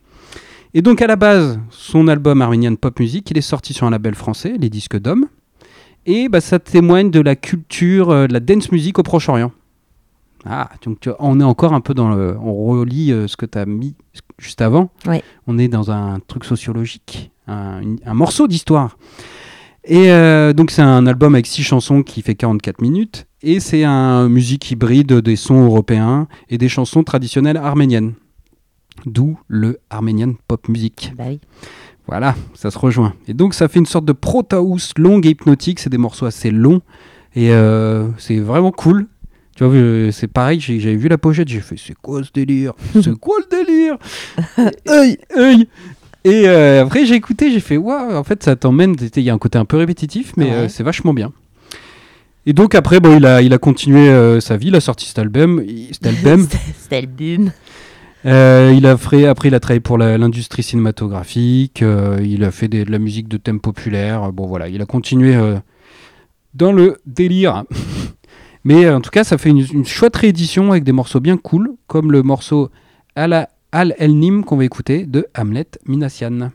Et 0.73 0.81
donc, 0.81 1.01
à 1.01 1.07
la 1.07 1.15
base, 1.15 1.59
son 1.71 2.07
album 2.07 2.41
Armenian 2.41 2.75
Pop 2.75 2.99
Music, 2.99 3.29
il 3.31 3.37
est 3.37 3.41
sorti 3.41 3.73
sur 3.73 3.87
un 3.87 3.89
label 3.89 4.15
français, 4.15 4.55
les 4.59 4.69
disques 4.69 4.99
d'hommes. 4.99 5.25
Et 6.11 6.27
bah, 6.27 6.41
ça 6.41 6.57
témoigne 6.59 7.11
de 7.11 7.19
la 7.19 7.35
culture, 7.35 8.09
euh, 8.09 8.25
de 8.27 8.33
la 8.33 8.39
dance 8.39 8.71
music 8.71 8.97
au 8.97 9.03
Proche-Orient. 9.03 9.51
Ah, 10.45 10.69
donc 10.83 10.99
tu 11.01 11.09
vois, 11.09 11.17
on 11.19 11.39
est 11.39 11.43
encore 11.43 11.73
un 11.73 11.81
peu 11.81 11.93
dans 11.93 12.09
le. 12.09 12.35
On 12.41 12.53
relit 12.53 13.11
euh, 13.11 13.27
ce 13.27 13.37
que 13.37 13.45
tu 13.45 13.57
as 13.57 13.65
mis 13.65 13.95
juste 14.37 14.61
avant. 14.61 14.89
On 15.47 15.57
est 15.57 15.67
dans 15.67 15.91
un 15.91 16.19
truc 16.25 16.45
sociologique, 16.45 17.31
un, 17.47 17.81
une- 17.81 17.99
un 18.05 18.13
morceau 18.13 18.47
d'histoire. 18.47 18.97
Et 19.83 20.11
euh, 20.11 20.53
donc, 20.53 20.71
c'est 20.71 20.81
un 20.81 21.05
album 21.07 21.35
avec 21.35 21.45
six 21.45 21.63
chansons 21.63 22.03
qui 22.03 22.21
fait 22.21 22.35
44 22.35 22.81
minutes. 22.81 23.27
Et 23.41 23.59
c'est 23.59 23.83
un 23.83 24.29
musique 24.29 24.71
hybride 24.71 25.13
des 25.13 25.35
sons 25.35 25.63
européens 25.65 26.27
et 26.49 26.57
des 26.57 26.69
chansons 26.69 27.03
traditionnelles 27.03 27.57
arméniennes. 27.57 28.13
D'où 29.05 29.39
le 29.47 29.79
Armenian 29.89 30.33
Pop 30.47 30.67
Music. 30.69 31.13
Bah 31.17 31.25
oui. 31.27 31.39
Voilà, 32.09 32.35
ça 32.55 32.71
se 32.71 32.77
rejoint. 32.79 33.13
Et 33.27 33.33
donc 33.35 33.53
ça 33.53 33.67
fait 33.67 33.77
une 33.79 33.85
sorte 33.85 34.05
de 34.05 34.13
proto-house 34.13 34.93
longue 34.97 35.25
et 35.27 35.29
hypnotique. 35.29 35.79
C'est 35.79 35.91
des 35.91 35.99
morceaux 35.99 36.25
assez 36.25 36.49
longs 36.49 36.81
et 37.35 37.51
euh, 37.51 38.07
c'est 38.17 38.39
vraiment 38.39 38.71
cool. 38.71 39.05
Tu 39.55 39.63
vois, 39.63 39.73
euh, 39.75 40.11
c'est 40.11 40.27
pareil. 40.27 40.59
J'avais 40.59 40.95
vu 40.95 41.07
la 41.07 41.17
pochette, 41.19 41.49
j'ai 41.49 41.59
fait 41.59 41.75
c'est 41.77 41.93
quoi 42.01 42.23
ce 42.23 42.29
délire? 42.33 42.73
C'est 43.03 43.13
quoi 43.19 43.35
le 43.39 43.57
délire? 43.63 43.97
Œil, 44.89 45.17
œil. 45.37 45.67
Et 46.25 46.47
euh, 46.47 46.83
après 46.83 47.05
j'ai 47.05 47.15
écouté, 47.15 47.51
j'ai 47.51 47.59
fait 47.59 47.77
waouh. 47.77 48.15
En 48.15 48.23
fait, 48.23 48.41
ça 48.43 48.55
t'emmène. 48.55 48.95
Il 49.15 49.21
y 49.23 49.29
a 49.29 49.33
un 49.33 49.37
côté 49.37 49.57
un 49.59 49.65
peu 49.65 49.77
répétitif, 49.77 50.33
mais 50.35 50.45
Ouais. 50.45 50.51
euh, 50.51 50.67
c'est 50.69 50.83
vachement 50.83 51.13
bien. 51.13 51.31
Et 52.45 52.53
donc 52.53 52.73
après, 52.73 52.99
bon, 52.99 53.17
il 53.17 53.25
a, 53.27 53.41
il 53.43 53.53
a 53.53 53.57
continué 53.59 54.09
euh, 54.09 54.39
sa 54.39 54.57
vie. 54.57 54.69
Il 54.69 54.75
a 54.75 54.79
sorti 54.81 55.05
cet 55.05 55.19
album. 55.19 55.63
Cet 55.91 56.07
album. 56.07 56.47
Euh, 58.25 58.73
il 58.75 58.85
a 58.85 58.97
fait, 58.97 59.25
après, 59.25 59.47
il 59.47 59.55
a 59.55 59.59
travaillé 59.59 59.79
pour 59.79 59.97
l'industrie 59.97 60.63
cinématographique. 60.63 61.81
euh, 61.81 62.19
il 62.23 62.43
a 62.43 62.51
fait 62.51 62.67
de 62.67 62.89
la 62.89 62.99
musique 62.99 63.27
de 63.27 63.37
thème 63.37 63.59
populaire. 63.59 64.31
Bon, 64.31 64.45
voilà, 64.45 64.67
il 64.67 64.81
a 64.81 64.85
continué 64.85 65.35
euh, 65.35 65.57
dans 66.53 66.71
le 66.71 66.97
délire. 67.05 67.63
Mais 68.65 68.85
euh, 68.85 68.97
en 68.97 69.01
tout 69.01 69.09
cas, 69.09 69.23
ça 69.23 69.37
fait 69.37 69.49
une, 69.49 69.65
une 69.71 69.85
chouette 69.85 70.17
réédition 70.17 70.71
avec 70.71 70.83
des 70.83 70.91
morceaux 70.91 71.21
bien 71.21 71.37
cool, 71.37 71.71
comme 71.87 72.11
le 72.11 72.23
morceau 72.23 72.69
Al, 73.15 73.47
Al 73.71 73.95
El 73.97 74.17
Nim 74.17 74.43
qu'on 74.43 74.57
va 74.57 74.65
écouter 74.65 75.05
de 75.05 75.27
Hamlet 75.33 75.67
Minassian. 75.85 76.51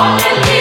Oh, 0.00 0.57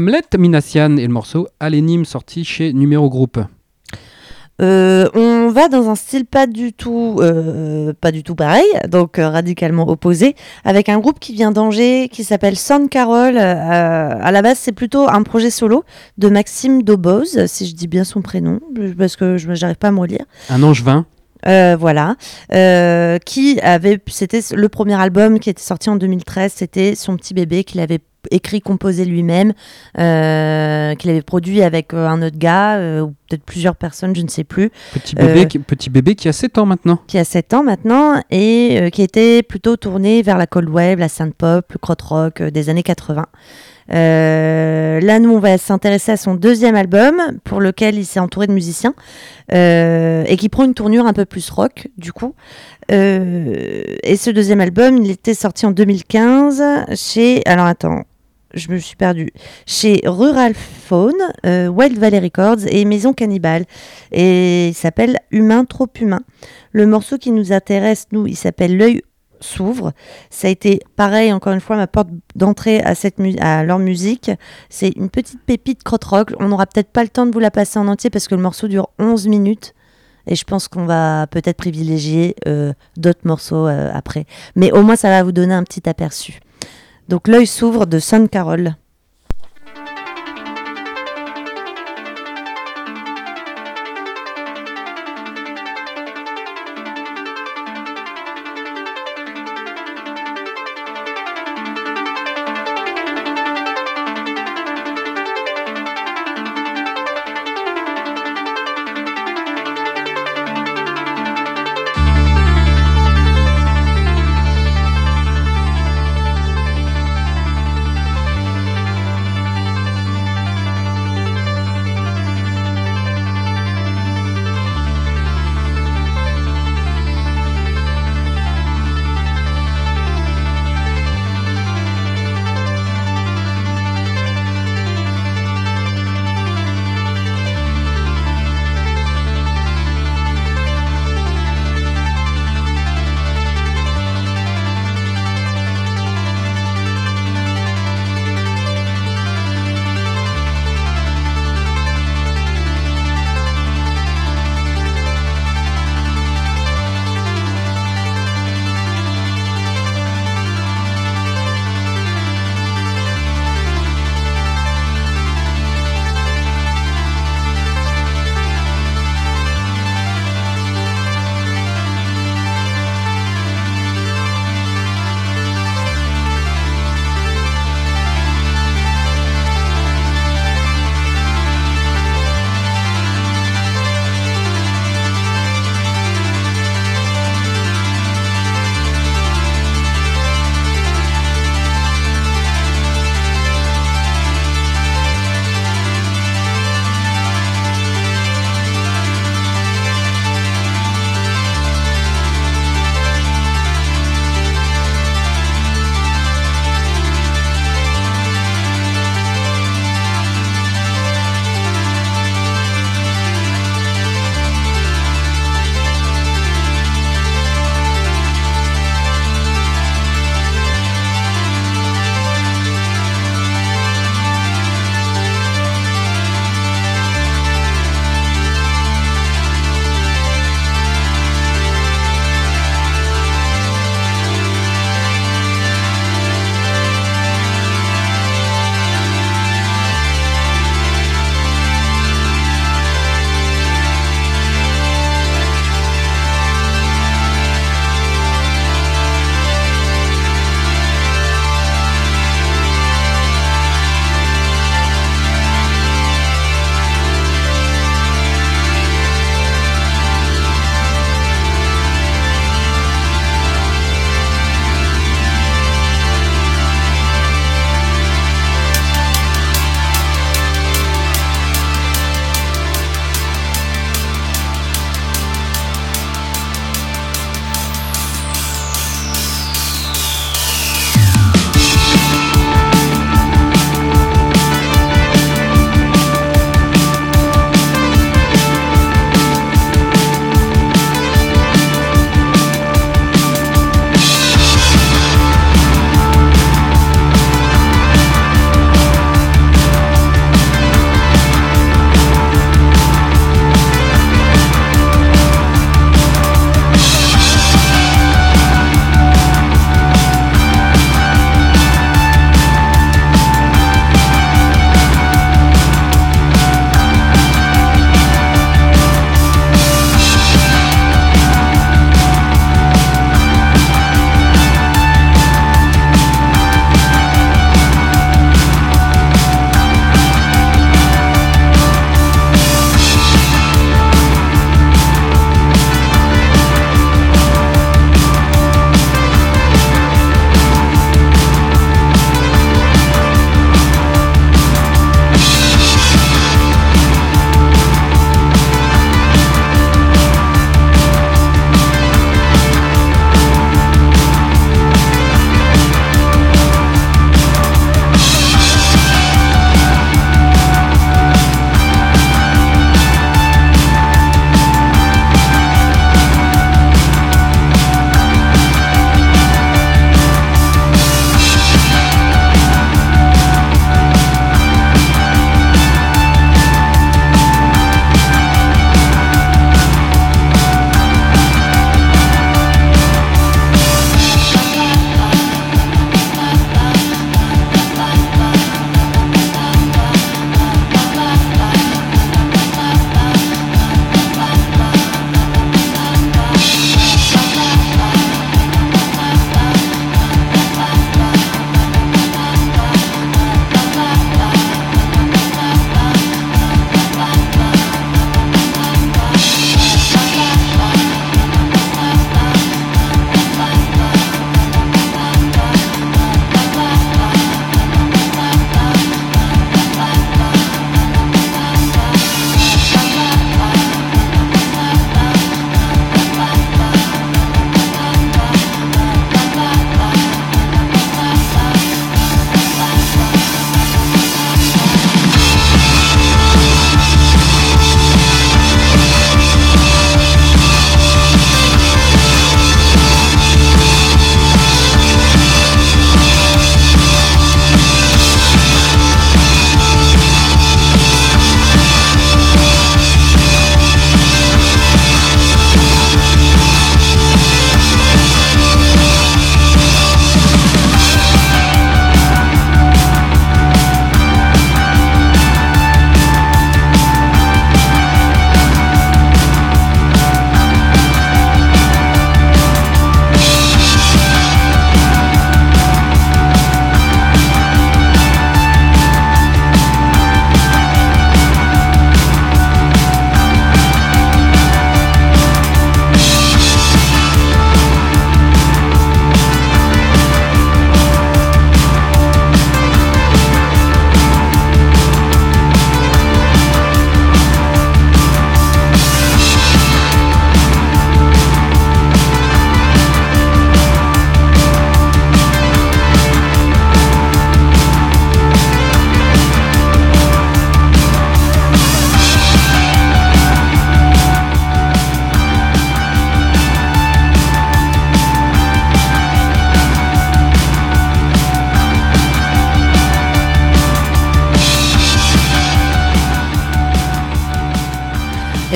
Hamlet 0.00 0.22
Minassian 0.38 0.96
et 0.96 1.06
le 1.06 1.12
morceau 1.12 1.46
Alénime 1.60 2.06
sorti 2.06 2.42
chez 2.42 2.72
Numéro 2.72 3.10
Groupe. 3.10 3.38
Euh, 4.62 5.06
on 5.12 5.50
va 5.50 5.68
dans 5.68 5.90
un 5.90 5.94
style 5.94 6.24
pas 6.24 6.46
du 6.46 6.72
tout, 6.72 7.18
euh, 7.20 7.92
pas 8.00 8.10
du 8.10 8.22
tout 8.22 8.34
pareil, 8.34 8.64
donc 8.88 9.18
euh, 9.18 9.28
radicalement 9.28 9.86
opposé, 9.86 10.36
avec 10.64 10.88
un 10.88 10.98
groupe 11.00 11.20
qui 11.20 11.34
vient 11.34 11.50
d'Angers, 11.50 12.08
qui 12.10 12.24
s'appelle 12.24 12.56
Sound 12.56 12.88
Carol. 12.88 13.36
À 13.36 14.32
la 14.32 14.40
base, 14.40 14.56
c'est 14.58 14.72
plutôt 14.72 15.06
un 15.06 15.22
projet 15.22 15.50
solo 15.50 15.84
de 16.16 16.30
Maxime 16.30 16.82
Doboz, 16.82 17.44
si 17.44 17.66
je 17.66 17.74
dis 17.74 17.86
bien 17.86 18.04
son 18.04 18.22
prénom, 18.22 18.58
parce 18.96 19.16
que 19.16 19.36
je 19.36 19.48
n'arrive 19.48 19.76
pas 19.76 19.88
à 19.88 19.92
me 19.92 20.00
relire. 20.00 20.24
Un 20.48 20.62
angevin. 20.62 21.04
Euh, 21.46 21.76
voilà, 21.78 22.16
Euh, 22.52 23.18
qui 23.18 23.58
avait, 23.60 23.98
c'était 24.08 24.40
le 24.54 24.68
premier 24.68 25.00
album 25.00 25.38
qui 25.38 25.50
était 25.50 25.62
sorti 25.62 25.88
en 25.88 25.96
2013, 25.96 26.52
c'était 26.54 26.94
son 26.94 27.16
petit 27.16 27.34
bébé 27.34 27.64
qu'il 27.64 27.80
avait 27.80 28.00
écrit, 28.30 28.60
composé 28.60 29.04
lui-même, 29.04 29.52
euh, 29.98 30.94
qu'il 30.94 31.10
avait 31.10 31.22
produit 31.22 31.62
avec 31.62 31.94
euh, 31.94 32.06
un 32.06 32.22
autre 32.22 32.38
gars, 32.38 32.76
euh, 32.76 33.00
ou 33.00 33.14
peut-être 33.28 33.44
plusieurs 33.44 33.76
personnes, 33.76 34.14
je 34.14 34.22
ne 34.22 34.28
sais 34.28 34.44
plus, 34.44 34.70
Petit 34.92 35.14
bébé, 35.14 35.46
qui, 35.46 35.58
petit 35.58 35.90
bébé 35.90 36.14
qui 36.14 36.28
a 36.28 36.32
7 36.32 36.58
ans 36.58 36.66
maintenant. 36.66 36.98
qui 37.06 37.18
a 37.18 37.24
7 37.24 37.54
ans 37.54 37.62
maintenant 37.62 38.20
et 38.30 38.90
qui 38.92 39.02
était 39.02 39.42
plutôt 39.42 39.76
tourné 39.76 40.22
vers 40.22 40.36
la 40.38 40.46
cold 40.46 40.68
wave, 40.68 40.98
la 40.98 41.08
synth 41.08 41.34
pop, 41.34 41.72
le 41.72 41.78
crot 41.78 41.94
rock 42.02 42.42
des 42.42 42.68
années 42.68 42.82
80. 42.82 43.26
Euh, 43.92 45.00
là, 45.00 45.18
nous, 45.18 45.30
on 45.30 45.38
va 45.40 45.58
s'intéresser 45.58 46.12
à 46.12 46.16
son 46.16 46.34
deuxième 46.34 46.76
album, 46.76 47.38
pour 47.44 47.60
lequel 47.60 47.96
il 47.96 48.04
s'est 48.06 48.20
entouré 48.20 48.46
de 48.46 48.52
musiciens, 48.52 48.94
et 49.52 50.36
qui 50.38 50.48
prend 50.48 50.64
une 50.64 50.74
tournure 50.74 51.06
un 51.06 51.12
peu 51.12 51.24
plus 51.24 51.50
rock, 51.50 51.88
du 51.96 52.12
coup. 52.12 52.34
Et 52.88 54.16
ce 54.16 54.30
deuxième 54.30 54.60
album, 54.60 54.96
il 54.98 55.10
était 55.10 55.34
sorti 55.34 55.66
en 55.66 55.70
2015 55.72 56.62
chez... 56.94 57.42
Alors, 57.46 57.66
attends, 57.66 58.04
je 58.54 58.70
me 58.70 58.78
suis 58.78 58.96
perdue. 58.96 59.32
Chez 59.66 60.00
Rural 60.04 60.54
Faune, 60.54 61.14
euh, 61.46 61.68
Wild 61.68 61.98
Valley 61.98 62.18
Records 62.18 62.66
et 62.68 62.84
Maison 62.84 63.12
Cannibale. 63.12 63.64
Et 64.12 64.68
il 64.68 64.74
s'appelle 64.74 65.18
Humain 65.30 65.64
trop 65.64 65.88
humain. 66.00 66.20
Le 66.72 66.86
morceau 66.86 67.18
qui 67.18 67.30
nous 67.30 67.52
intéresse, 67.52 68.06
nous, 68.12 68.26
il 68.26 68.36
s'appelle 68.36 68.76
L'œil 68.76 69.02
s'ouvre. 69.40 69.92
Ça 70.28 70.48
a 70.48 70.50
été 70.50 70.80
pareil, 70.96 71.32
encore 71.32 71.52
une 71.52 71.60
fois, 71.60 71.76
ma 71.76 71.86
porte 71.86 72.08
d'entrée 72.34 72.80
à, 72.82 72.94
à 73.40 73.64
leur 73.64 73.78
musique. 73.78 74.30
C'est 74.68 74.90
une 74.90 75.10
petite 75.10 75.42
pépite 75.44 75.82
crotte-rock. 75.82 76.32
On 76.38 76.48
n'aura 76.48 76.66
peut-être 76.66 76.90
pas 76.90 77.02
le 77.02 77.08
temps 77.08 77.26
de 77.26 77.32
vous 77.32 77.40
la 77.40 77.50
passer 77.50 77.78
en 77.78 77.88
entier 77.88 78.10
parce 78.10 78.28
que 78.28 78.34
le 78.34 78.42
morceau 78.42 78.68
dure 78.68 78.90
11 78.98 79.28
minutes. 79.28 79.74
Et 80.26 80.36
je 80.36 80.44
pense 80.44 80.68
qu'on 80.68 80.84
va 80.84 81.26
peut-être 81.26 81.56
privilégier 81.56 82.36
euh, 82.46 82.72
d'autres 82.96 83.24
morceaux 83.24 83.66
euh, 83.66 83.90
après. 83.92 84.26
Mais 84.54 84.70
au 84.72 84.82
moins, 84.82 84.96
ça 84.96 85.08
va 85.08 85.22
vous 85.22 85.32
donner 85.32 85.54
un 85.54 85.64
petit 85.64 85.88
aperçu. 85.88 86.40
Donc, 87.10 87.26
L'œil 87.26 87.48
s'ouvre 87.48 87.86
de 87.86 87.98
Son 87.98 88.28
Carol. 88.28 88.76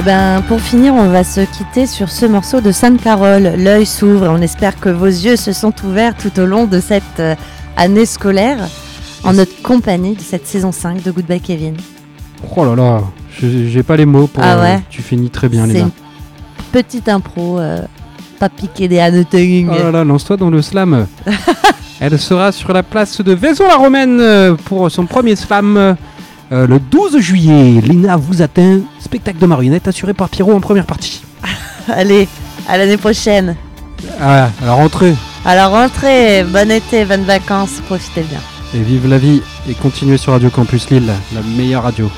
Ben 0.04 0.42
pour 0.48 0.60
finir, 0.60 0.92
on 0.94 1.08
va 1.08 1.24
se 1.24 1.40
quitter 1.40 1.86
sur 1.86 2.10
ce 2.10 2.26
morceau 2.26 2.60
de 2.60 2.72
Sainte 2.72 3.02
Carole. 3.02 3.54
L'œil 3.56 3.86
s'ouvre. 3.86 4.28
On 4.28 4.42
espère 4.42 4.78
que 4.78 4.90
vos 4.90 5.06
yeux 5.06 5.36
se 5.36 5.52
sont 5.52 5.72
ouverts 5.84 6.14
tout 6.14 6.38
au 6.38 6.44
long 6.44 6.66
de 6.66 6.78
cette 6.80 7.02
euh, 7.20 7.34
année 7.76 8.04
scolaire 8.04 8.58
en 9.22 9.32
notre 9.32 9.62
compagnie 9.62 10.14
de 10.14 10.20
cette 10.20 10.46
saison 10.46 10.72
5 10.72 11.02
de 11.02 11.10
Goodbye 11.10 11.40
Kevin. 11.40 11.76
Oh 12.54 12.64
là 12.66 12.74
là, 12.74 13.02
j'ai 13.40 13.82
pas 13.82 13.96
les 13.96 14.04
mots 14.04 14.26
pour. 14.26 14.42
Ah 14.44 14.56
euh, 14.58 14.62
ouais? 14.62 14.82
tu 14.90 15.00
finis 15.00 15.30
très 15.30 15.48
bien, 15.48 15.66
les 15.66 15.80
une 15.80 15.90
petite 16.70 17.08
impro, 17.08 17.58
euh, 17.58 17.80
pas 18.38 18.50
piqué 18.50 18.88
des 18.88 18.98
hanneteuils. 18.98 19.66
Oh 19.70 19.74
là 19.74 19.90
là, 19.90 20.04
lance-toi 20.04 20.36
dans 20.36 20.50
le 20.50 20.60
slam. 20.60 21.06
Elle 22.00 22.18
sera 22.18 22.52
sur 22.52 22.72
la 22.74 22.82
place 22.82 23.22
de 23.22 23.32
Vaison-la-Romaine 23.32 24.56
pour 24.64 24.90
son 24.90 25.06
premier 25.06 25.36
slam 25.36 25.96
euh, 26.52 26.66
le 26.66 26.78
12 26.78 27.18
juillet. 27.18 27.80
Lina 27.80 28.16
vous 28.16 28.42
atteint. 28.42 28.80
Spectacle 29.00 29.38
de 29.38 29.46
marionnettes 29.46 29.88
assuré 29.88 30.14
par 30.14 30.28
Pierrot 30.28 30.52
en 30.52 30.60
première 30.60 30.86
partie. 30.86 31.22
Allez, 31.88 32.28
à 32.68 32.78
l'année 32.78 32.96
prochaine. 32.96 33.56
Ah, 34.20 34.50
à 34.62 34.66
la 34.66 34.72
rentrée. 34.72 35.14
À 35.44 35.54
la 35.54 35.68
rentrée, 35.68 36.44
bon 36.44 36.70
été, 36.70 37.04
bonnes 37.04 37.24
vacances, 37.24 37.80
profitez 37.86 38.22
bien. 38.22 38.40
Et 38.74 38.82
vive 38.82 39.06
la 39.08 39.18
vie. 39.18 39.42
Et 39.68 39.74
continuez 39.74 40.16
sur 40.16 40.32
Radio 40.32 40.50
Campus 40.50 40.90
Lille, 40.90 41.12
la 41.34 41.42
meilleure 41.42 41.82
radio. 41.82 42.10